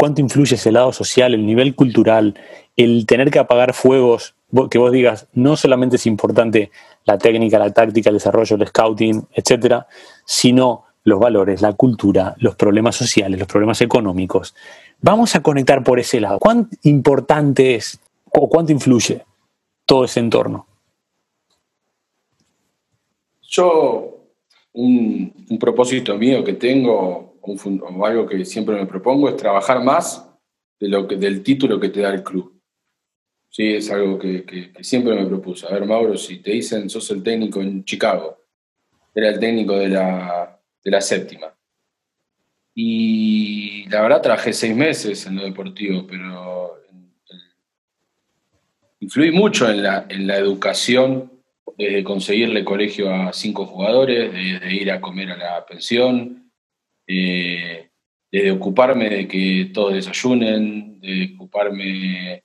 [0.00, 2.34] cuánto influye ese lado social, el nivel cultural,
[2.76, 4.36] el tener que apagar fuegos,
[4.70, 6.70] que vos digas, no solamente es importante
[7.04, 9.88] la técnica, la táctica, el desarrollo, el scouting, etcétera,
[10.24, 14.54] sino los valores, la cultura, los problemas sociales, los problemas económicos.
[15.00, 16.38] Vamos a conectar por ese lado.
[16.38, 17.98] ¿Cuán importante es
[18.30, 19.24] o cuánto influye
[19.84, 20.67] todo ese entorno?
[23.48, 24.26] Yo,
[24.74, 30.28] un, propósito mío que tengo, o algo que siempre me propongo, es trabajar más
[30.78, 32.60] de lo que, del título que te da el club.
[33.48, 35.66] Sí, es algo que, siempre me propuse.
[35.66, 38.44] A ver, Mauro, si te dicen sos el técnico en Chicago,
[39.14, 41.54] era el técnico de la, de la séptima.
[42.74, 46.78] Y la verdad trabajé seis meses en lo deportivo, pero
[49.00, 51.37] influí mucho en la, en la educación,
[51.78, 56.50] desde conseguirle colegio a cinco jugadores, de ir a comer a la pensión,
[57.06, 57.88] eh,
[58.32, 62.44] de ocuparme de que todos desayunen, de ocuparme...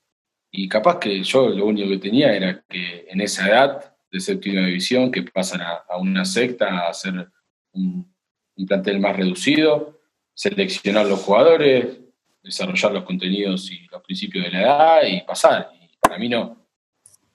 [0.56, 4.68] Y capaz que yo lo único que tenía era que en esa edad de séptima
[4.68, 7.28] división, que pasan a, una secta, a hacer
[7.72, 8.14] un,
[8.56, 10.00] un plantel más reducido,
[10.36, 12.00] seleccionar los jugadores,
[12.44, 15.72] desarrollar los contenidos y los principios de la edad y pasar.
[15.74, 16.63] Y para mí no.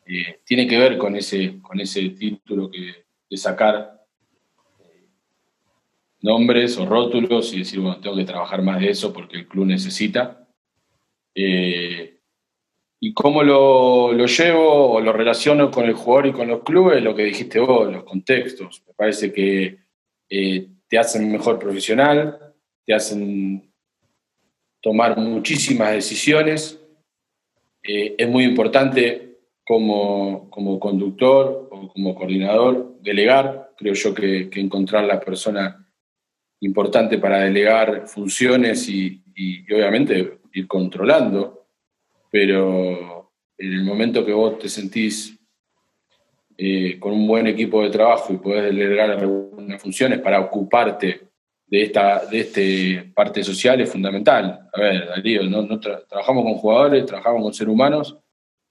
[0.09, 4.07] Eh, tiene que ver con ese, con ese título que, de sacar
[4.81, 5.07] eh,
[6.23, 9.67] nombres o rótulos y decir, bueno, tengo que trabajar más de eso porque el club
[9.67, 10.49] necesita.
[11.35, 12.21] Eh,
[13.01, 17.03] y cómo lo, lo, llevo o lo relaciono con el jugador y con los clubes,
[17.03, 18.83] lo que dijiste vos, los contextos.
[18.87, 19.79] Me parece que
[20.89, 23.71] te hacen mejor profesional, te hacen
[24.81, 26.81] tomar muchísimas decisiones.
[27.83, 29.28] Eh, es muy importante
[29.69, 33.75] como, como, conductor o como coordinador delegar.
[33.77, 35.87] Creo yo que, encontrar la persona
[36.61, 39.23] importante para delegar funciones y,
[39.71, 41.67] obviamente ir controlando,
[42.31, 45.39] pero en el momento que vos te sentís
[46.57, 51.29] eh, con un buen equipo de trabajo y podés delegar algunas funciones para ocuparte
[51.67, 54.71] de esta de este parte social es fundamental.
[54.73, 58.19] A ver, Darío, no, trabajamos con jugadores, trabajamos con seres humanos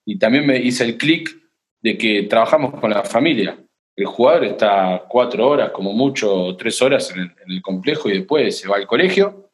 [0.08, 1.38] y también me hice el clic
[1.82, 3.58] de que trabajamos con la familia.
[3.94, 8.70] El jugador está cuatro horas, como mucho, tres horas en el, complejo y después se
[8.70, 9.50] va al colegio,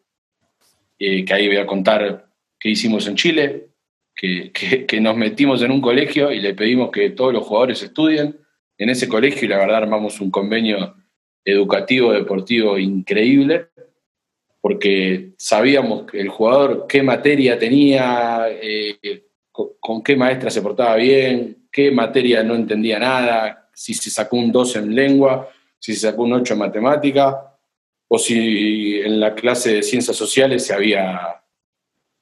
[0.99, 2.27] eh, que ahí voy a contar
[2.59, 3.69] qué hicimos en Chile,
[4.15, 8.37] que, que nos metimos en un colegio y le pedimos que todos los jugadores estudien
[8.77, 10.93] en ese colegio y la verdad armamos un convenio
[11.43, 13.69] educativo, deportivo increíble,
[14.61, 21.67] porque sabíamos que el jugador qué materia tenía, eh, con, qué maestra se portaba bien,
[21.71, 25.47] qué materia no entendía nada, si se sacó un 2 en lengua,
[25.79, 27.55] si se sacó un 8 en matemática,
[28.07, 31.41] o si en la clase de ciencias sociales se había,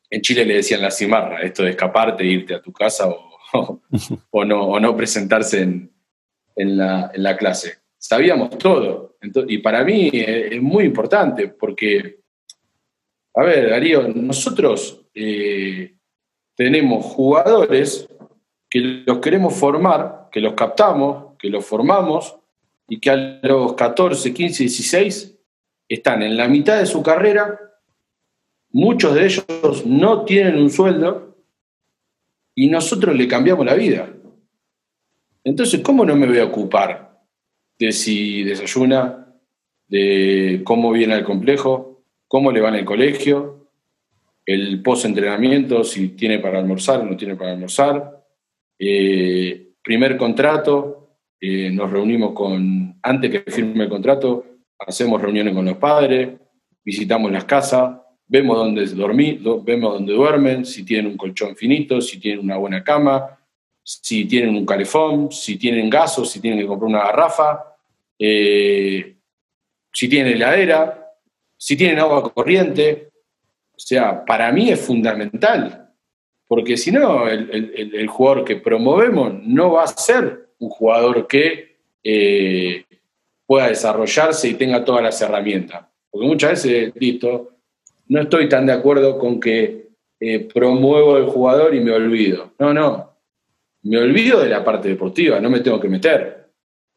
[0.09, 4.97] en Chile le decían la cimarra, esto de escaparte, irte a tu casa o, no,
[4.97, 7.79] presentarse en, la, clase.
[7.97, 9.15] Sabíamos todo
[9.47, 12.19] y para mí es muy importante porque,
[13.35, 15.95] a ver, Darío, nosotros eh,
[16.55, 18.07] tenemos jugadores
[18.69, 22.37] que los queremos formar, que los captamos, que los formamos
[22.87, 25.37] y que a los 14, 15, 16
[25.89, 27.59] están en la mitad de su carrera,
[28.69, 31.35] muchos de ellos no tienen un sueldo
[32.55, 34.09] y nosotros le cambiamos la vida.
[35.43, 37.23] Entonces, ¿cómo no me voy a ocupar
[37.79, 39.35] de si desayuna,
[39.87, 43.60] de cómo viene al complejo, cómo le va en el colegio,
[44.45, 48.25] el post-entrenamiento, si tiene para almorzar o no tiene para almorzar.
[48.77, 54.45] Eh, primer contrato, eh, nos reunimos con, antes que firme el contrato,
[54.79, 56.29] hacemos reuniones con los padres,
[56.83, 58.85] visitamos las casas, vemos dónde
[59.63, 63.37] vemos dónde duermen, si tienen un colchón finito, si tienen una buena cama,
[63.83, 67.75] si tienen un calefón, si tienen gasos, si tienen que comprar una garrafa,
[68.17, 69.17] eh,
[69.91, 71.11] si tienen heladera,
[71.57, 73.10] si tienen agua corriente.
[73.83, 75.89] O sea, para mí es fundamental,
[76.47, 82.85] porque si no, el, jugador que promovemos no va a ser un jugador que eh,
[83.45, 85.85] pueda desarrollarse y tenga todas las herramientas.
[86.09, 87.51] Porque muchas veces, listo,
[88.07, 89.89] no estoy tan de acuerdo con que
[90.19, 92.53] eh, promuevo el jugador y me olvido.
[92.59, 93.11] No, no.
[93.83, 96.41] Me olvido de la parte deportiva, no me tengo que meter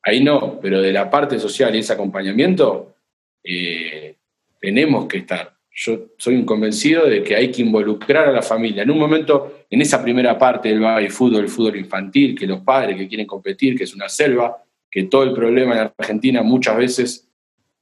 [0.05, 2.97] ahí no, pero de la parte social y ese acompañamiento,
[3.43, 4.17] eh,
[4.61, 5.54] tenemos que estar.
[5.75, 8.85] Yo soy un convencido de que hay que involucrar a la familia.
[8.85, 12.61] En un momento, en esa primera parte del baby fútbol, el fútbol infantil, que los
[12.61, 16.77] padres que quieren competir, que es una selva, que todo el problema en Argentina muchas
[16.77, 17.29] veces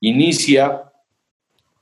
[0.01, 0.85] inicia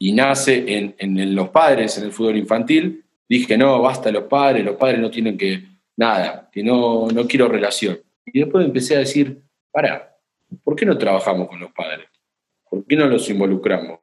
[0.01, 4.65] y nace en, en los padres, en el fútbol infantil, dije, no, basta los padres,
[4.65, 5.63] los padres no tienen que,
[5.97, 8.01] nada, que no, no quiero relación.
[8.27, 10.17] Y después empecé a decir, para,
[10.65, 12.09] ¿por qué no trabajamos con los padres?
[12.69, 14.01] ¿Por qué no los involucramos?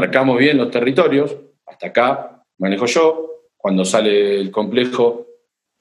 [0.00, 5.26] Marcamos bien los territorios, hasta acá manejo yo, cuando sale el complejo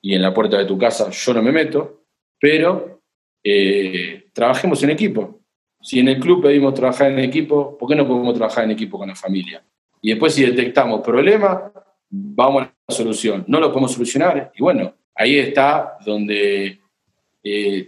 [0.02, 2.06] y en la puerta de tu casa yo no me meto,
[2.40, 3.02] pero
[3.44, 5.42] eh, trabajemos en equipo.
[5.82, 8.98] Si en el club pedimos trabajar en equipo, ¿por qué no podemos trabajar en equipo
[8.98, 9.62] con la familia?
[10.02, 11.72] Y después si detectamos problemas,
[12.10, 13.44] vamos a la solución.
[13.48, 16.80] No lo podemos solucionar y bueno, ahí está donde
[17.44, 17.88] eh,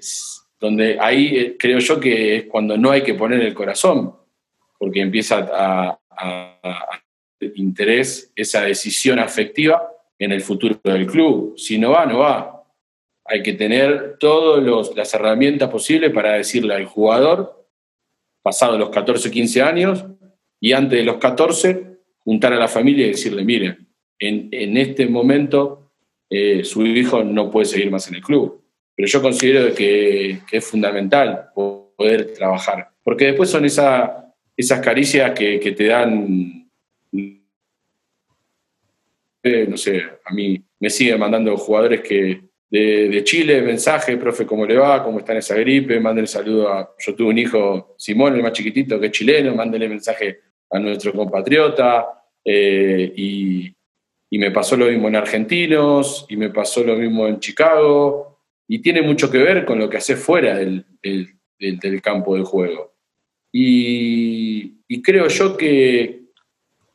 [0.60, 4.14] donde ahí eh, creo yo que es cuando no hay que poner el corazón,
[4.78, 6.00] porque empieza a,
[7.56, 11.58] interés esa decisión afectiva en el futuro del club.
[11.58, 12.64] Si no va, no va.
[13.26, 17.68] Hay que tener todas las herramientas posibles para decirle al jugador,
[18.42, 20.06] pasado los 14, 15 años,
[20.60, 23.88] y antes de los 14, juntar a la familia y decirle, miren,
[24.20, 25.92] en, este momento
[26.30, 28.64] eh, su hijo no puede seguir más en el club
[28.98, 34.27] pero yo considero que, es fundamental poder trabajar, porque después son esa,
[34.58, 36.70] esas caricias que, te dan,
[39.44, 44.76] no sé, a mí me siguen mandando jugadores que de, Chile, mensaje, profe, ¿cómo le
[44.76, 45.04] va?
[45.04, 46.00] ¿Cómo está en esa gripe?
[46.00, 49.88] Mándale saludo a, yo tuve un hijo, Simón, el más chiquitito, que es chileno, mándale
[49.88, 50.40] mensaje
[50.70, 53.74] a nuestro compatriota, eh, y,
[54.30, 58.80] y me pasó lo mismo en Argentinos, y me pasó lo mismo en Chicago, y
[58.80, 62.97] tiene mucho que ver con lo que hace fuera del, del, campo de juego.
[63.60, 66.22] Y, creo yo que,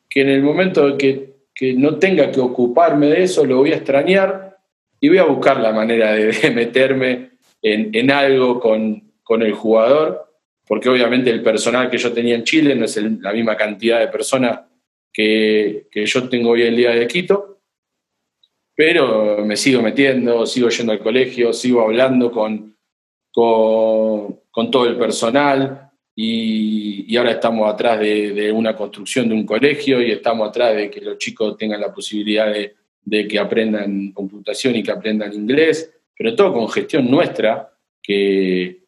[0.09, 3.77] que, en el momento que, que, no tenga que ocuparme de eso, lo voy a
[3.77, 4.57] extrañar
[4.99, 10.31] y voy a buscar la manera de, meterme en, en algo con, con, el jugador,
[10.67, 14.07] porque obviamente el personal que yo tenía en Chile no es la misma cantidad de
[14.07, 14.61] personas
[15.11, 17.53] que, que yo tengo hoy en día de Quito
[18.75, 22.75] pero me sigo metiendo, sigo yendo al colegio, sigo hablando con,
[23.31, 25.82] con, todo el personal
[26.15, 31.01] y, ahora estamos atrás de, una construcción de un colegio y estamos atrás de que
[31.01, 36.53] los chicos tengan la posibilidad de, que aprendan computación y que aprendan inglés, pero todo
[36.53, 37.71] con gestión nuestra,
[38.01, 38.81] que,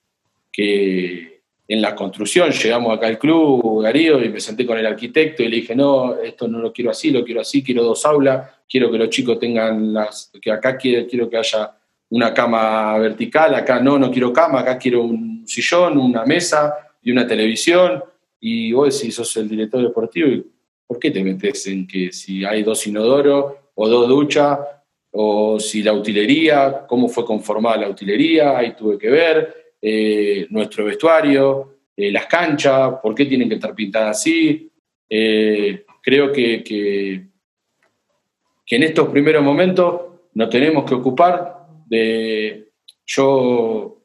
[0.52, 5.42] que en la construcción, llegamos acá al club, Darío, y me senté con el arquitecto
[5.42, 8.50] y le dije, no, esto no lo quiero así, lo quiero así, quiero dos aulas,
[8.70, 11.76] quiero que los chicos tengan las, que acá quiero, quiero que haya
[12.10, 17.12] una cama vertical, acá no, no quiero cama, acá quiero un sillón, una mesa y
[17.12, 18.04] una televisión.
[18.42, 20.44] Y vos decís, sos el director deportivo,
[20.86, 24.60] ¿por qué te metes en que si hay dos inodoros o dos duchas,
[25.12, 30.84] o si la utilería, cómo fue conformada la utilería, ahí tuve que ver, eh, nuestro
[30.84, 34.70] vestuario, eh, las canchas, por qué tienen que estar pintadas así.
[35.10, 37.28] Eh, creo que, que,
[38.76, 40.02] en estos primeros momentos
[40.34, 42.72] nos tenemos que ocupar de...
[43.06, 44.02] Yo,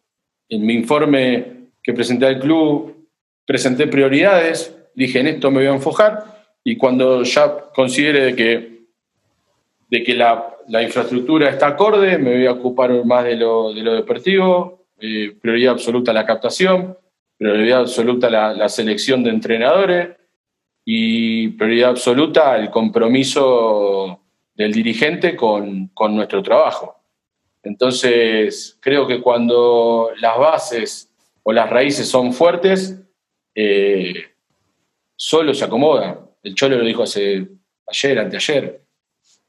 [0.49, 1.60] en mi informe
[1.92, 3.09] presenté al club,
[3.46, 8.85] presenté prioridades, dije, en esto me voy a enfocar, y cuando ya considere que,
[9.88, 10.46] de que la,
[10.83, 15.72] infraestructura está acorde, me voy a ocupar más de lo, de lo deportivo, eh, prioridad
[15.72, 16.96] absoluta la captación,
[17.37, 20.11] prioridad absoluta la, la, selección de entrenadores
[20.85, 24.20] y prioridad absoluta el compromiso
[24.55, 27.00] del dirigente con, con nuestro trabajo.
[27.62, 31.10] Entonces, creo que cuando las bases
[31.51, 32.96] o las raíces son fuertes,
[33.57, 34.14] eh,
[35.16, 36.30] solo se acomoda.
[36.44, 37.48] El Cholo lo dijo hace
[37.88, 38.84] ayer, anteayer.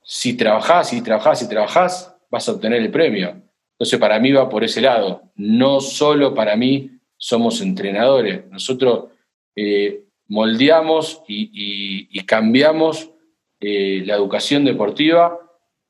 [0.04, 3.40] Si trabajás, si trabajás, si trabajás, vas a obtener el premio.
[3.74, 5.22] Entonces, para mí va por ese lado.
[5.36, 8.48] No solo para mí somos entrenadores.
[8.50, 9.12] Nosotros
[9.56, 13.12] eh, moldeamos y, cambiamos
[13.60, 15.38] eh, la educación deportiva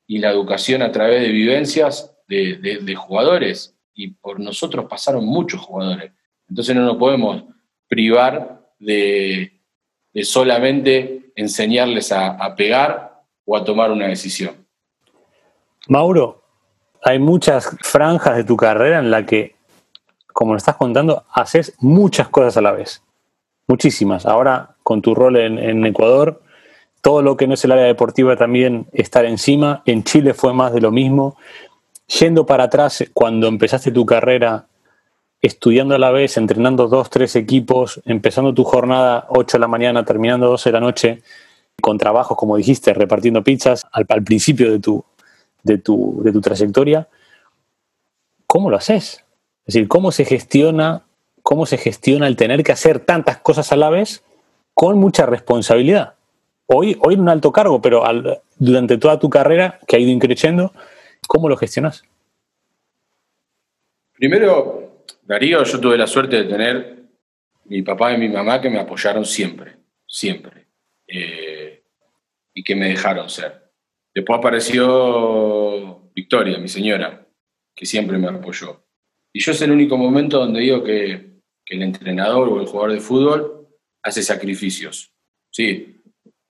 [0.05, 3.77] y la educación a través de vivencias de, jugadores.
[3.93, 6.11] Y por nosotros pasaron muchos jugadores.
[6.49, 7.43] Entonces no nos podemos
[7.87, 9.61] privar de,
[10.23, 14.61] solamente enseñarles a pegar o a tomar una decisión.
[15.87, 16.41] Mauro,
[17.03, 19.55] hay muchas franjas de tu carrera en la que,
[20.33, 23.03] como lo estás contando, haces muchas cosas a la vez.
[23.67, 24.25] Muchísimas.
[24.25, 26.41] Ahora, con tu rol en, Ecuador,
[27.01, 29.81] todo lo que no es el área deportiva también estar encima.
[29.85, 31.37] En Chile fue más de lo mismo.
[32.19, 34.67] Yendo para atrás, cuando empezaste tu carrera,
[35.41, 40.03] estudiando a la vez, entrenando dos, tres equipos, empezando tu jornada 8 de la mañana,
[40.03, 41.21] terminando 12 de la noche,
[41.81, 45.05] con trabajos, como dijiste, repartiendo pizzas al, principio de tu,
[45.63, 47.07] de, tu, de tu trayectoria.
[48.45, 49.23] ¿Cómo lo haces?
[49.65, 51.03] Es decir, ¿cómo se gestiona,
[51.43, 54.23] cómo se gestiona el tener que hacer tantas cosas a la vez
[54.73, 56.15] con mucha responsabilidad?
[56.67, 58.03] Hoy, hoy en un alto cargo, pero
[58.57, 60.73] durante toda tu carrera que ha ido increciendo,
[61.27, 62.03] ¿cómo lo gestionas?
[64.13, 67.03] Primero, Darío, yo tuve la suerte de tener
[67.65, 70.67] mi papá y mi mamá que me apoyaron siempre, siempre,
[71.07, 71.83] eh,
[72.53, 73.71] y que me dejaron ser.
[74.13, 77.25] Después apareció Victoria, mi señora,
[77.73, 78.83] que siempre me apoyó.
[79.33, 82.91] Y yo es el único momento donde digo que, que el entrenador o el jugador
[82.91, 83.69] de fútbol
[84.03, 85.13] hace sacrificios.
[85.49, 86.01] Sí,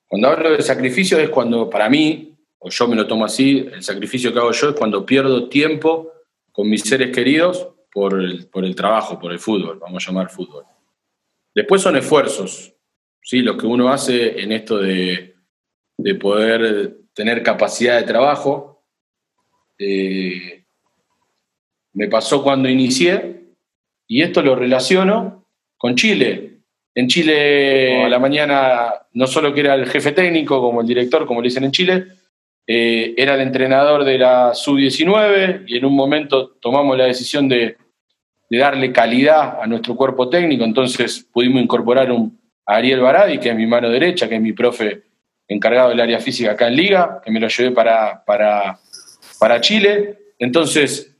[0.08, 2.31] cuando hablo de sacrificio es cuando, para mí,
[2.64, 6.12] o yo me lo tomo así, el sacrificio que hago yo es cuando pierdo tiempo
[6.52, 10.30] con mis seres queridos por el, por el trabajo, por el fútbol, vamos a llamar
[10.30, 10.64] fútbol.
[11.54, 12.72] Después son esfuerzos,
[13.20, 13.40] ¿sí?
[13.40, 15.34] lo que uno hace en esto de,
[15.98, 18.84] de poder tener capacidad de trabajo.
[19.78, 20.64] Eh,
[21.94, 23.42] me pasó cuando inicié,
[24.06, 26.60] y esto lo relaciono con Chile.
[26.94, 31.26] En Chile, a la mañana, no solo que era el jefe técnico, como el director,
[31.26, 32.06] como le dicen en Chile,
[32.66, 37.76] eh, era el entrenador de la sub-19 y en un momento tomamos la decisión de,
[38.50, 43.66] darle calidad a nuestro cuerpo técnico, entonces pudimos incorporar a Ariel Baradi, que es mi
[43.66, 45.04] mano derecha, que es mi profe
[45.48, 50.34] encargado del área física acá en Liga, que me lo llevé para, para, Chile.
[50.38, 51.16] Entonces,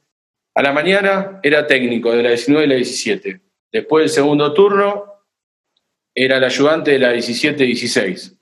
[0.54, 3.40] a la mañana era técnico de la 19 y la 17.
[3.72, 5.06] Después del segundo turno
[6.14, 8.36] era el ayudante de la 17-16.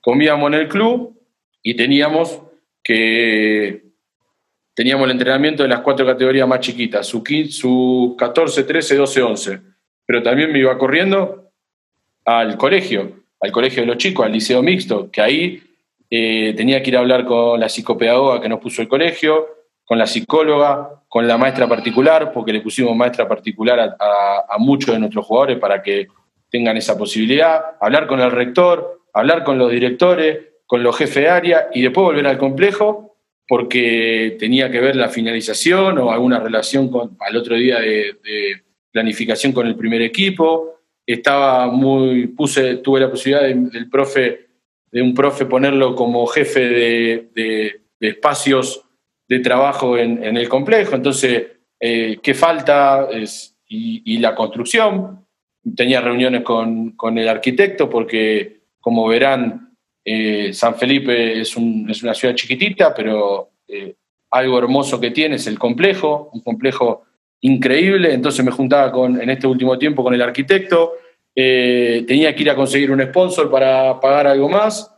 [0.00, 1.17] Comíamos en el club
[1.62, 2.40] y teníamos
[2.82, 3.88] que
[4.74, 9.60] teníamos el entrenamiento de las cuatro categorías más chiquitas, su, su 14, 13, 12, 11.
[10.06, 11.50] Pero también me iba corriendo
[12.24, 15.62] al colegio, al colegio de los chicos, al liceo mixto, que ahí
[16.08, 19.48] eh, tenía que ir a hablar con la psicopedagoga que nos puso el colegio,
[19.84, 25.00] con la psicóloga, con la maestra particular, porque le pusimos maestra particular a muchos de
[25.00, 26.06] nuestros jugadores para que
[26.50, 31.28] tengan esa posibilidad, hablar con el rector, hablar con los directores, con los jefes de
[31.28, 33.16] área y después volver al complejo
[33.48, 38.14] porque tenía que ver la finalización o alguna relación con, al otro día de,
[38.92, 40.80] planificación con el primer equipo.
[41.06, 44.48] Estaba muy, puse, tuve la posibilidad del profe,
[44.90, 48.84] de un profe ponerlo como jefe de, espacios
[49.26, 50.94] de trabajo en, el complejo.
[50.94, 51.46] Entonces,
[51.80, 53.08] eh, ¿qué falta?
[53.10, 55.26] Es, y la construcción
[55.76, 59.67] tenía reuniones con, el arquitecto porque, como verán,
[60.10, 63.94] eh, San Felipe es, una ciudad chiquitita, pero eh,
[64.30, 67.04] algo hermoso que tiene es el complejo, un complejo
[67.42, 68.14] increíble.
[68.14, 70.94] Entonces me juntaba con, en este último tiempo con el arquitecto,
[71.34, 74.90] eh, tenía que ir a conseguir un sponsor para pagar algo más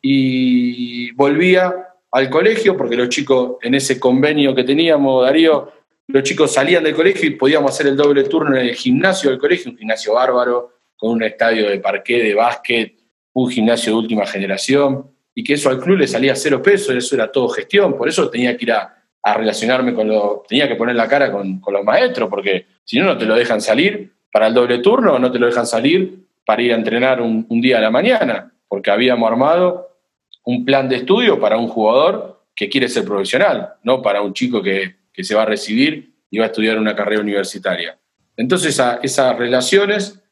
[0.00, 1.74] y volvía
[2.10, 5.70] al colegio porque los chicos en ese convenio que teníamos, Darío,
[6.06, 9.38] los chicos salían del colegio y podíamos hacer el doble turno en el gimnasio del
[9.38, 13.05] colegio, un gimnasio bárbaro, con un estadio de parqué, de básquet,
[13.38, 17.14] un gimnasio de última generación, y que eso al club le salía cero pesos, eso
[17.14, 20.94] era todo gestión, por eso tenía que ir a, relacionarme con los, tenía que poner
[20.94, 24.54] la cara con, los maestros, porque si no, no te lo dejan salir para el
[24.54, 27.90] doble turno, no te lo dejan salir para ir a entrenar un, día a la
[27.90, 29.98] mañana, porque habíamos armado
[30.44, 34.62] un plan de estudio para un jugador que quiere ser profesional, no para un chico
[34.62, 37.98] que que se va a recibir y va a estudiar una carrera universitaria.
[38.36, 40.22] Entonces, esas relaciones,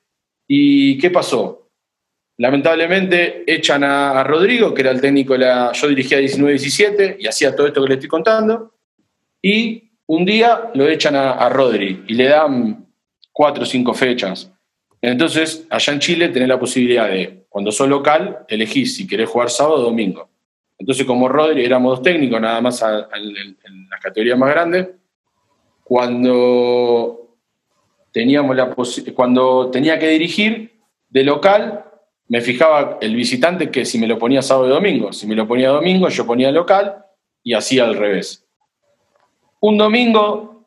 [0.46, 1.63] ¿y qué pasó?
[2.38, 5.72] Lamentablemente echan a, Rodrigo, que era el técnico de la.
[5.72, 8.74] Yo dirigía 19-17 y hacía todo esto que le estoy contando.
[9.40, 12.86] Y un día lo echan a, a Rodri y le dan
[13.32, 14.50] cuatro o cinco fechas.
[15.00, 19.50] Entonces, allá en Chile tenés la posibilidad de, cuando sos local, elegís si querés jugar
[19.50, 20.28] sábado o domingo.
[20.78, 24.88] Entonces, como Rodri éramos dos técnicos, nada más en las categorías más grandes,
[25.84, 27.36] cuando,
[28.10, 28.74] teníamos la
[29.14, 30.72] cuando tenía que dirigir
[31.08, 31.84] de local,
[32.28, 35.46] me fijaba el visitante que si me lo ponía sábado y domingo, si me lo
[35.46, 37.04] ponía domingo, yo ponía local
[37.42, 38.46] y hacía al revés.
[39.60, 40.66] Un domingo,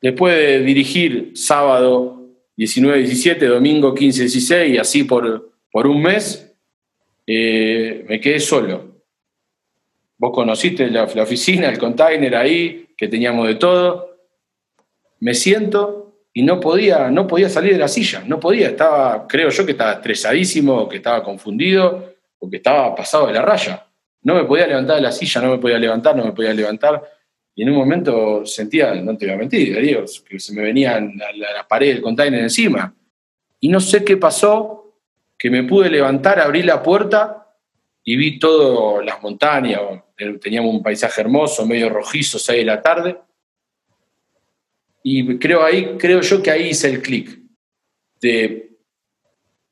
[0.00, 2.22] después de dirigir sábado
[2.56, 6.54] 19-17, domingo 15-16 y así por, por un mes,
[7.26, 8.96] eh, me quedé solo
[10.18, 14.16] Vos conociste la, oficina, el container ahí, que teníamos de todo.
[15.20, 19.48] Me siento y no podía, no podía salir de la silla, no podía, estaba, creo
[19.48, 23.86] yo que estaba estresadísimo, que estaba confundido, o que estaba pasado de la raya.
[24.20, 27.02] No me podía levantar de la silla, no me podía levantar, no me podía levantar.
[27.54, 31.14] Y en un momento sentía, no te voy a mentir, Dios, que se me venían
[31.16, 32.94] las paredes del container encima.
[33.58, 34.92] Y no sé qué pasó,
[35.38, 37.46] que me pude levantar, abrí la puerta
[38.04, 39.80] y vi todas las montañas,
[40.42, 43.16] teníamos un paisaje hermoso, medio rojizo, 6 de la tarde,
[45.08, 47.38] y creo, ahí, creo yo que ahí hice el clic,
[48.20, 48.76] de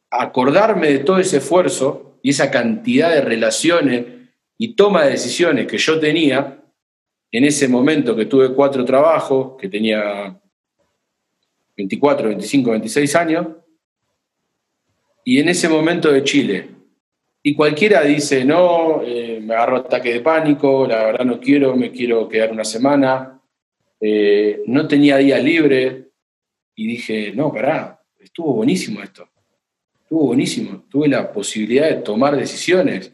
[0.09, 4.07] acordarme de todo ese esfuerzo y esa cantidad de relaciones
[4.57, 6.62] y toma de decisiones que yo tenía
[7.32, 10.41] en ese momento que tuve cuatro trabajos, que tenía
[11.76, 13.47] 24, 25, 26 años,
[15.24, 16.68] y en ese momento de Chile.
[17.43, 21.91] Y cualquiera dice, no, eh, me agarro ataque de pánico, la verdad no quiero, me
[21.91, 23.34] quiero quedar una semana,
[24.07, 26.09] eh, no tenía día libre,
[26.75, 29.27] y dije, no, pará, estuvo buenísimo esto,
[30.03, 33.11] estuvo buenísimo, tuve la posibilidad de tomar decisiones,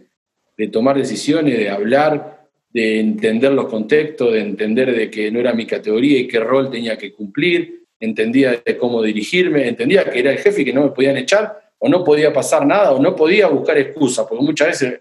[0.57, 5.53] de tomar decisiones, de hablar, de entender los contextos, de entender de que no era
[5.53, 10.33] mi categoría y qué rol tenía que cumplir, entendía de cómo dirigirme, entendía que era
[10.33, 13.15] el jefe y que no me podían echar, o no podía pasar nada, o no
[13.15, 15.01] podía buscar excusas, porque muchas veces,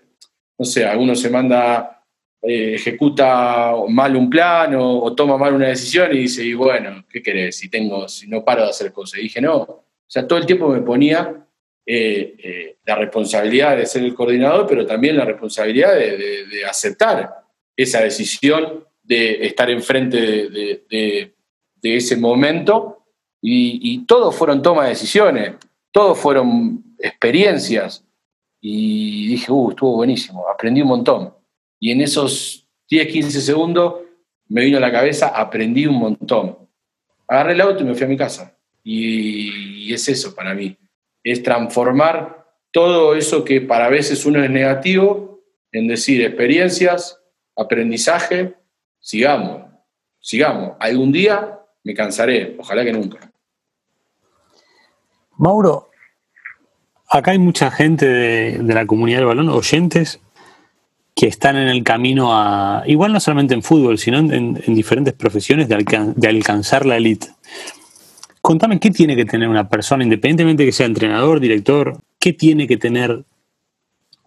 [0.56, 1.99] no sé, alguno se manda,
[2.42, 7.22] eh, ejecuta mal un plan o, toma mal una decisión y dice, y bueno, ¿qué
[7.22, 7.58] querés?
[7.58, 9.20] Si, tengo, si no paro de hacer cosas.
[9.20, 11.46] Y dije, no, o sea, todo el tiempo me ponía
[11.86, 17.30] eh, eh, la responsabilidad de ser el coordinador, pero también la responsabilidad de, aceptar
[17.76, 21.34] esa decisión de estar enfrente de,
[21.82, 23.06] ese momento.
[23.42, 25.54] Y, todos fueron toma de decisiones
[25.92, 28.06] todos fueron experiencias.
[28.62, 31.34] Y dije, uh, estuvo buenísimo, aprendí un montón.
[31.80, 33.96] Y en esos 10, 15 segundos
[34.48, 36.58] me vino a la cabeza, aprendí un montón.
[37.28, 38.58] Agarré el auto y me fui a mi casa.
[38.84, 40.78] Y, es eso para mí,
[41.24, 47.20] es transformar todo eso que para veces uno es negativo en decir experiencias,
[47.56, 48.54] aprendizaje,
[49.00, 49.64] sigamos,
[50.20, 50.74] sigamos.
[50.80, 53.32] Algún día me cansaré, ojalá que nunca.
[55.38, 55.90] Mauro,
[57.10, 60.20] acá hay mucha gente de, la comunidad del balón, oyentes,
[61.20, 65.68] que están en el camino a, igual no solamente en fútbol, sino en, diferentes profesiones
[65.68, 65.76] de,
[66.30, 67.28] alcanzar la elite.
[68.40, 72.68] Contame qué tiene que tener una persona, independientemente de que sea entrenador, director, qué tiene
[72.68, 73.26] que tener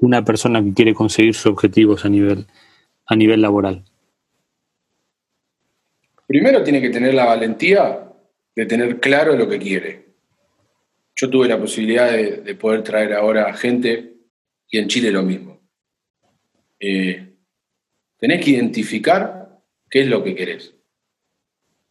[0.01, 2.47] una persona que quiere conseguir sus objetivos a nivel,
[3.07, 3.85] a nivel laboral.
[6.27, 8.07] Primero tiene que tener la valentía
[8.55, 10.09] de tener claro lo que quiere.
[11.17, 14.13] Yo tuve la posibilidad de, poder traer ahora gente
[14.69, 15.52] y en Chile lo mismo.
[16.85, 17.37] Eh,
[18.19, 20.75] tenés que identificar qué es lo que querés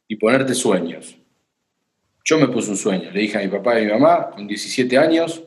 [0.06, 1.18] y ponerte sueños.
[2.26, 4.46] Yo me puse un sueño, le dije a mi papá y a mi mamá con
[4.46, 5.44] 17 años,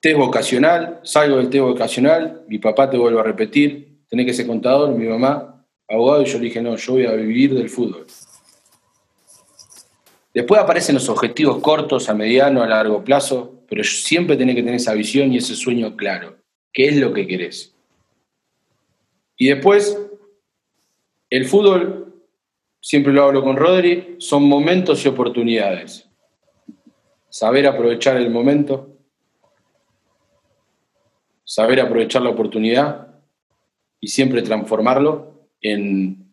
[0.00, 4.46] test vocacional, salgo del test vocacional, mi papá te vuelvo a repetir, tenés que ser
[4.46, 8.06] contador, mi mamá abogado y yo le dije, no, yo voy a vivir del fútbol.
[10.34, 14.76] Después aparecen los objetivos cortos, a mediano, a largo plazo, pero siempre tenés que tener
[14.76, 16.36] esa visión y ese sueño claro.
[16.74, 17.74] ¿Qué es lo que querés?
[19.38, 19.98] Y después,
[21.30, 22.22] el fútbol,
[22.80, 26.06] siempre lo hablo con Rodri, son momentos y oportunidades.
[27.30, 28.98] Saber aprovechar el momento,
[31.44, 33.08] saber aprovechar la oportunidad
[34.00, 36.28] y siempre transformarlo en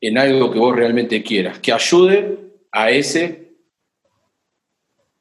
[0.00, 2.38] en algo que vos realmente quieras, que ayude
[2.70, 3.56] a ese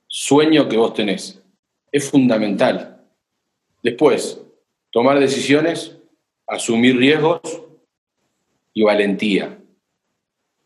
[0.08, 1.42] sueño que vos tenés.
[1.92, 3.04] Es fundamental.
[3.82, 4.42] Después,
[4.98, 5.96] tomar decisiones,
[6.48, 7.40] asumir riesgos
[8.74, 9.60] y valentía.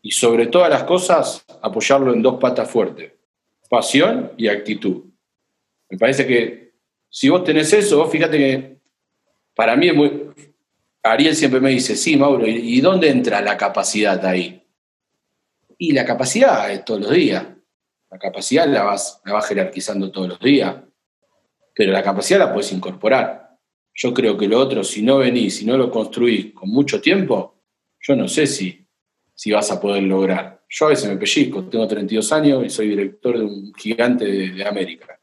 [0.00, 3.12] Y sobre todas las cosas, apoyarlo en dos patas fuertes,
[3.68, 5.04] pasión y actitud.
[5.90, 6.72] Me parece que
[7.10, 8.78] si vos tenés eso, vos fíjate que
[9.54, 10.30] para mí es muy,
[11.02, 14.66] Ariel siempre me dice, sí, Mauro, ¿y dónde entra la capacidad ahí?
[15.76, 17.48] Y la capacidad es todos los días.
[18.10, 20.74] La capacidad la vas, la vas jerarquizando todos los días,
[21.74, 23.41] pero la capacidad la puedes incorporar.
[23.94, 27.62] Yo creo que lo otro, si no venís, si no lo construís con mucho tiempo,
[28.00, 28.86] yo no sé si,
[29.34, 30.62] si vas a poder lograr.
[30.68, 34.64] Yo a veces me pellizco, tengo 32 años y soy director de un gigante de,
[34.64, 35.20] América.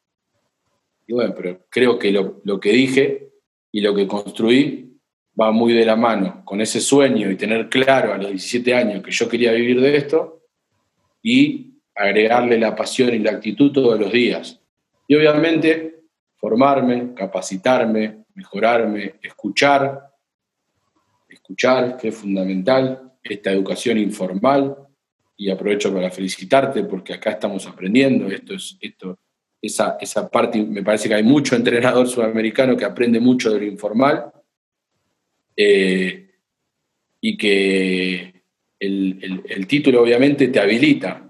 [1.08, 3.32] Y bueno, pero creo que lo, lo que dije
[3.72, 5.00] y lo que construí
[5.40, 9.04] va muy de la mano con ese sueño y tener claro a los 17 años
[9.04, 10.44] que yo quería vivir de esto
[11.24, 14.62] y agregarle la pasión y la actitud todos los días.
[15.08, 16.02] Y obviamente
[16.38, 20.16] formarme, capacitarme, mejorarme, escuchar,
[21.28, 24.78] escuchar, que es fundamental, esta educación informal,
[25.36, 29.20] y aprovecho para felicitarte porque acá estamos aprendiendo, esto es, esto,
[29.62, 33.66] esa, esa parte, me parece que hay mucho entrenador sudamericano que aprende mucho de lo
[33.66, 34.32] informal,
[35.56, 36.30] eh,
[37.20, 38.44] y que
[38.80, 41.30] el, título obviamente te habilita,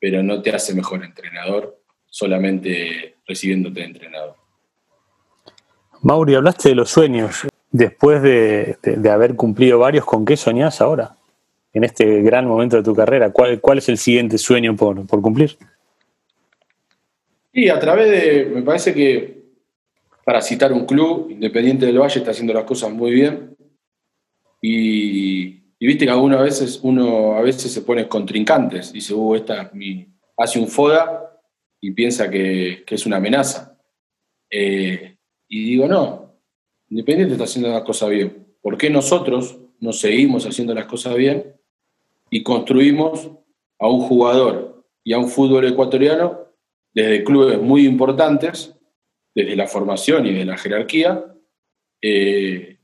[0.00, 4.37] pero no te hace mejor entrenador solamente recibiéndote de entrenador.
[6.02, 7.46] Mauri, hablaste de los sueños.
[7.70, 8.76] Después de,
[9.10, 11.16] haber cumplido varios, ¿con qué soñás ahora?
[11.72, 15.20] En este gran momento de tu carrera, ¿cuál, cuál es el siguiente sueño por, por
[15.20, 15.56] cumplir?
[17.52, 19.38] Y a través de, me parece que
[20.24, 23.56] para citar un club, Independiente del Valle está haciendo las cosas muy bien.
[24.60, 30.06] Y, viste que algunas veces uno a veces se pone contrincantes, dice, uh, esta mi,
[30.36, 31.40] hace un foda
[31.80, 33.78] y piensa que, es una amenaza.
[34.50, 35.16] Eh,
[35.48, 36.28] y digo, no,
[36.90, 38.46] Independiente está haciendo las cosas bien.
[38.62, 41.54] ¿Por qué nosotros no seguimos haciendo las cosas bien
[42.30, 43.30] y construimos
[43.78, 46.46] a un jugador y a un fútbol ecuatoriano
[46.94, 48.74] desde clubes muy importantes,
[49.34, 51.24] desde la formación y de la jerarquía,
[52.00, 52.78] eh,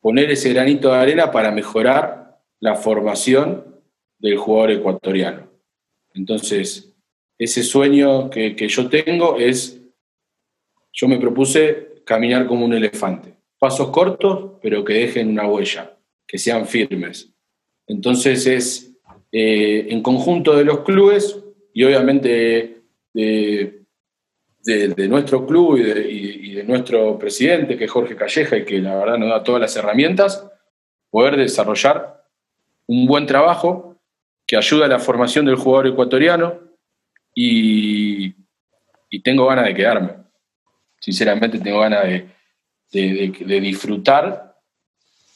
[0.00, 3.80] poner ese granito de arena para mejorar la formación
[4.18, 5.48] del jugador ecuatoriano.
[6.12, 6.94] Entonces,
[7.38, 9.83] ese sueño que, que yo tengo es,
[10.94, 13.34] yo me propuse caminar como un elefante.
[13.58, 17.30] Pasos cortos, pero que dejen una huella, que sean firmes.
[17.86, 18.94] Entonces es
[19.32, 21.38] eh, en conjunto de los clubes
[21.72, 22.82] y obviamente
[23.12, 23.84] de,
[25.08, 29.28] nuestro club y, de, nuestro presidente, que es Jorge Calleja, y que la verdad nos
[29.28, 30.48] da todas las herramientas,
[31.10, 32.24] poder desarrollar
[32.86, 33.96] un buen trabajo
[34.46, 36.60] que ayuda a la formación del jugador ecuatoriano
[37.34, 38.34] y,
[39.22, 40.23] tengo ganas de quedarme.
[41.04, 42.02] Sinceramente tengo ganas
[42.90, 44.56] de, disfrutar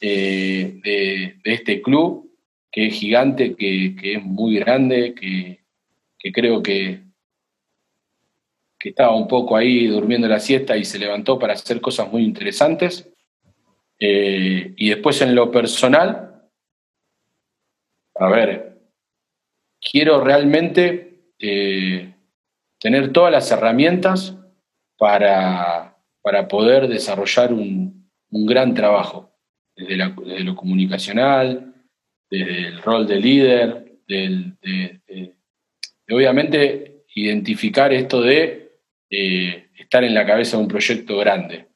[0.01, 2.33] eh, de, este club
[2.73, 5.61] que es gigante, que, que es muy grande, que,
[6.19, 7.03] que creo que,
[8.79, 12.25] que estaba un poco ahí durmiendo la siesta y se levantó para hacer cosas muy
[12.25, 13.07] interesantes.
[14.01, 16.49] Eh, y después en lo personal,
[18.15, 18.79] a ver,
[19.83, 22.15] quiero realmente eh,
[22.79, 24.35] tener todas las herramientas
[24.99, 29.31] para, para poder desarrollar un, un gran trabajo,
[29.77, 29.97] desde,
[30.45, 31.73] lo comunicacional,
[32.29, 35.35] desde el rol de líder, de,
[36.11, 38.73] obviamente identificar esto de
[39.11, 41.69] eh, estar en la cabeza de un proyecto grande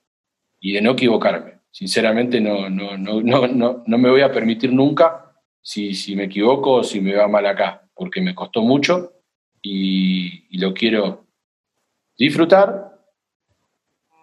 [0.61, 1.61] y de no equivocarme.
[1.71, 6.73] Sinceramente no, no, no, no, no me voy a permitir nunca si, si, me equivoco
[6.73, 9.13] o si me va mal acá, porque me costó mucho
[9.63, 11.27] y, lo quiero
[12.19, 12.92] disfrutar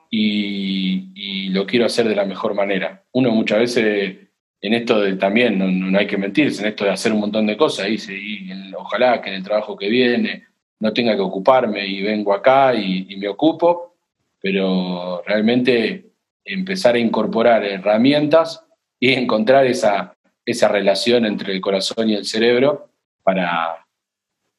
[0.10, 3.03] y, y, lo quiero hacer de la mejor manera.
[3.12, 4.30] Uno muchas veces
[4.62, 5.57] en esto de también,
[5.91, 9.30] no, hay que mentirse, en esto de hacer un montón de cosas, y ojalá que
[9.30, 10.47] en el trabajo que viene
[10.80, 13.95] no tenga que ocuparme y vengo acá y, me ocupo,
[14.41, 16.12] pero realmente
[16.43, 18.66] empezar a incorporar herramientas
[18.99, 22.89] y encontrar esa, esa relación entre el corazón y el cerebro
[23.24, 23.86] para,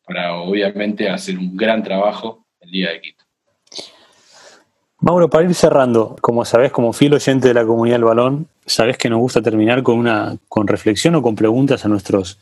[0.05, 3.25] para obviamente hacer un gran trabajo el día de Quito.
[5.03, 8.99] Mauro, para ir cerrando, como sabes, como fiel oyente de la comunidad del balón, sabes
[8.99, 12.39] que nos gusta terminar con una con reflexión o con preguntas a nuestros,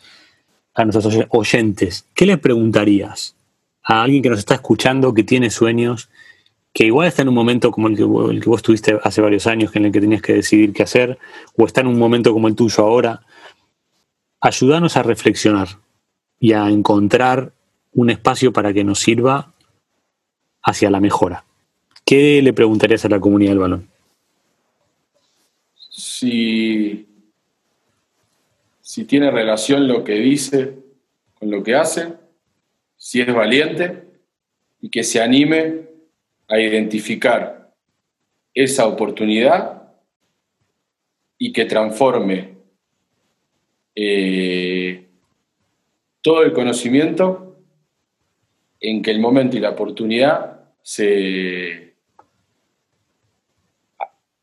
[0.75, 2.07] a nuestros oyentes.
[2.15, 3.37] ¿Qué le preguntarías
[3.85, 6.11] a alguien que nos está escuchando, que tiene sueños,
[6.73, 9.47] que igual está en un momento como el que, el que vos tuviste hace varios
[9.47, 11.17] años, en el que tenías que decidir qué hacer,
[11.57, 13.23] o está en un momento como el tuyo ahora?
[14.41, 15.69] Ayúdanos a reflexionar
[16.41, 17.53] y a encontrar
[17.93, 19.53] un espacio para que nos sirva
[20.61, 21.45] hacia la mejora.
[22.09, 23.87] ¿Qué le preguntarías a la comunidad del balón?
[25.91, 27.07] Si,
[28.81, 30.79] si tiene relación lo que dice
[31.35, 32.15] con lo que hace,
[32.97, 34.05] si es valiente
[34.81, 35.83] y que se anime
[36.49, 37.75] a identificar
[38.55, 39.93] esa oportunidad
[41.37, 42.55] y que transforme
[43.95, 45.09] eh,
[46.23, 47.61] todo el conocimiento
[48.81, 51.88] en que el momento y la oportunidad se,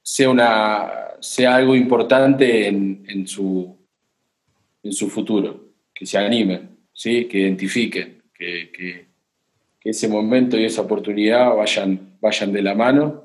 [0.05, 3.75] sea, una, sea algo importante en, su,
[4.83, 7.25] en su futuro, que se animen, ¿sí?
[7.25, 9.05] que identifiquen, que,
[9.83, 13.23] ese momento y esa oportunidad vayan, vayan de la mano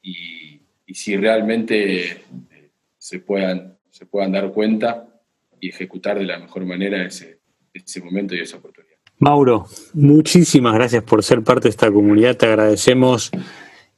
[0.00, 0.60] y,
[0.92, 2.22] si realmente
[2.98, 5.08] se puedan, se puedan dar cuenta
[5.60, 7.40] y ejecutar de la mejor manera ese,
[7.72, 8.96] ese momento y esa oportunidad.
[9.18, 12.36] Mauro, muchísimas gracias por ser parte de esta comunidad.
[12.36, 13.32] Te agradecemos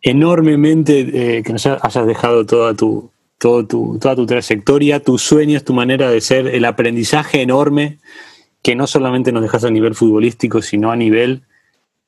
[0.03, 5.65] enormemente eh, que nos hayas dejado toda tu, todo tu, toda tu trayectoria, tus sueños,
[5.65, 7.99] tu manera de ser, el aprendizaje enorme
[8.63, 11.43] que no solamente nos dejas a nivel futbolístico, sino a nivel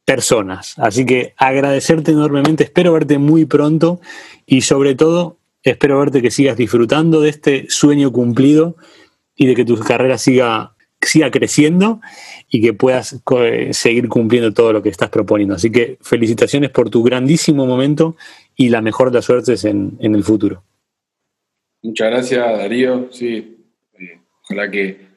[0.05, 0.75] personas.
[0.79, 4.01] Así que agradecerte enormemente, espero verte muy pronto
[4.47, 8.77] y sobre todo espero verte que sigas disfrutando de este sueño cumplido
[9.35, 10.74] y de que tu carrera siga
[11.07, 12.01] siga creciendo
[12.49, 13.23] y que puedas
[13.71, 15.55] seguir cumpliendo todo lo que estás proponiendo.
[15.55, 18.17] Así que felicitaciones por tu grandísimo momento
[18.57, 20.63] y la mejor de las suertes en, el futuro.
[21.83, 23.09] Muchas gracias, Darío.
[23.11, 23.59] Sí,
[23.99, 25.15] eh, ojalá que,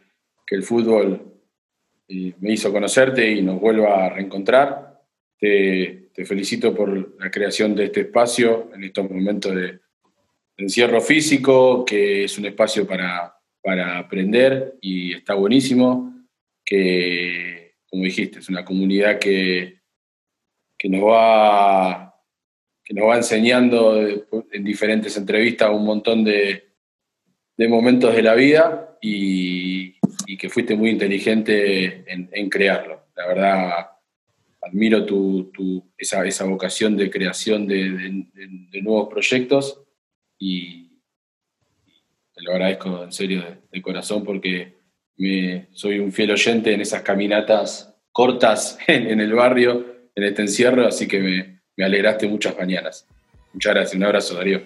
[0.50, 1.22] el fútbol
[2.08, 5.02] eh, me hizo conocerte y nos vuelva a reencontrar.
[5.40, 9.80] Te, felicito por la creación de este espacio en estos momentos de,
[10.58, 13.37] encierro físico, que es un espacio para,
[13.68, 16.26] para aprender y está buenísimo
[16.64, 19.82] que, como dijiste, es una comunidad que,
[20.78, 22.16] que, nos, va,
[22.82, 24.02] que nos va enseñando
[24.54, 26.64] en diferentes entrevistas un montón de,
[27.68, 29.98] momentos de la vida y,
[30.40, 33.08] que fuiste muy inteligente en, crearlo.
[33.18, 33.90] La verdad,
[34.62, 38.28] admiro tu, esa, esa, vocación de creación de,
[38.82, 39.84] nuevos proyectos
[40.40, 40.87] y
[42.38, 44.78] te lo agradezco en serio de corazón porque
[45.74, 49.86] soy un fiel oyente en esas caminatas cortas en, el barrio,
[50.16, 53.08] en este encierro, así que me, me alegraste muchas mañanas.
[53.54, 54.62] Muchas gracias, un abrazo Darío.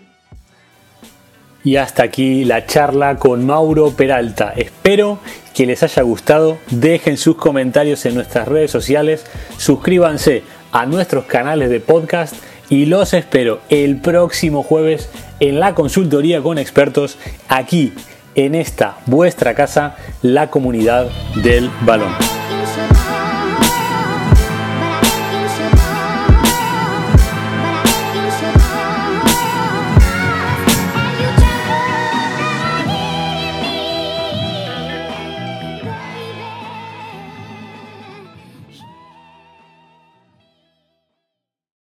[1.63, 4.51] Y hasta aquí la charla con Mauro Peralta.
[4.57, 5.19] Espero
[5.55, 6.57] que les haya gustado.
[6.71, 9.25] Dejen sus comentarios en nuestras redes sociales.
[9.57, 10.41] Suscríbanse
[10.71, 12.33] a nuestros canales de podcast
[12.71, 15.09] y los espero el próximo jueves
[15.41, 17.17] en la consultoría con expertos
[17.49, 17.93] aquí
[18.33, 21.09] en esta vuestra casa, la comunidad
[21.43, 22.13] del balón.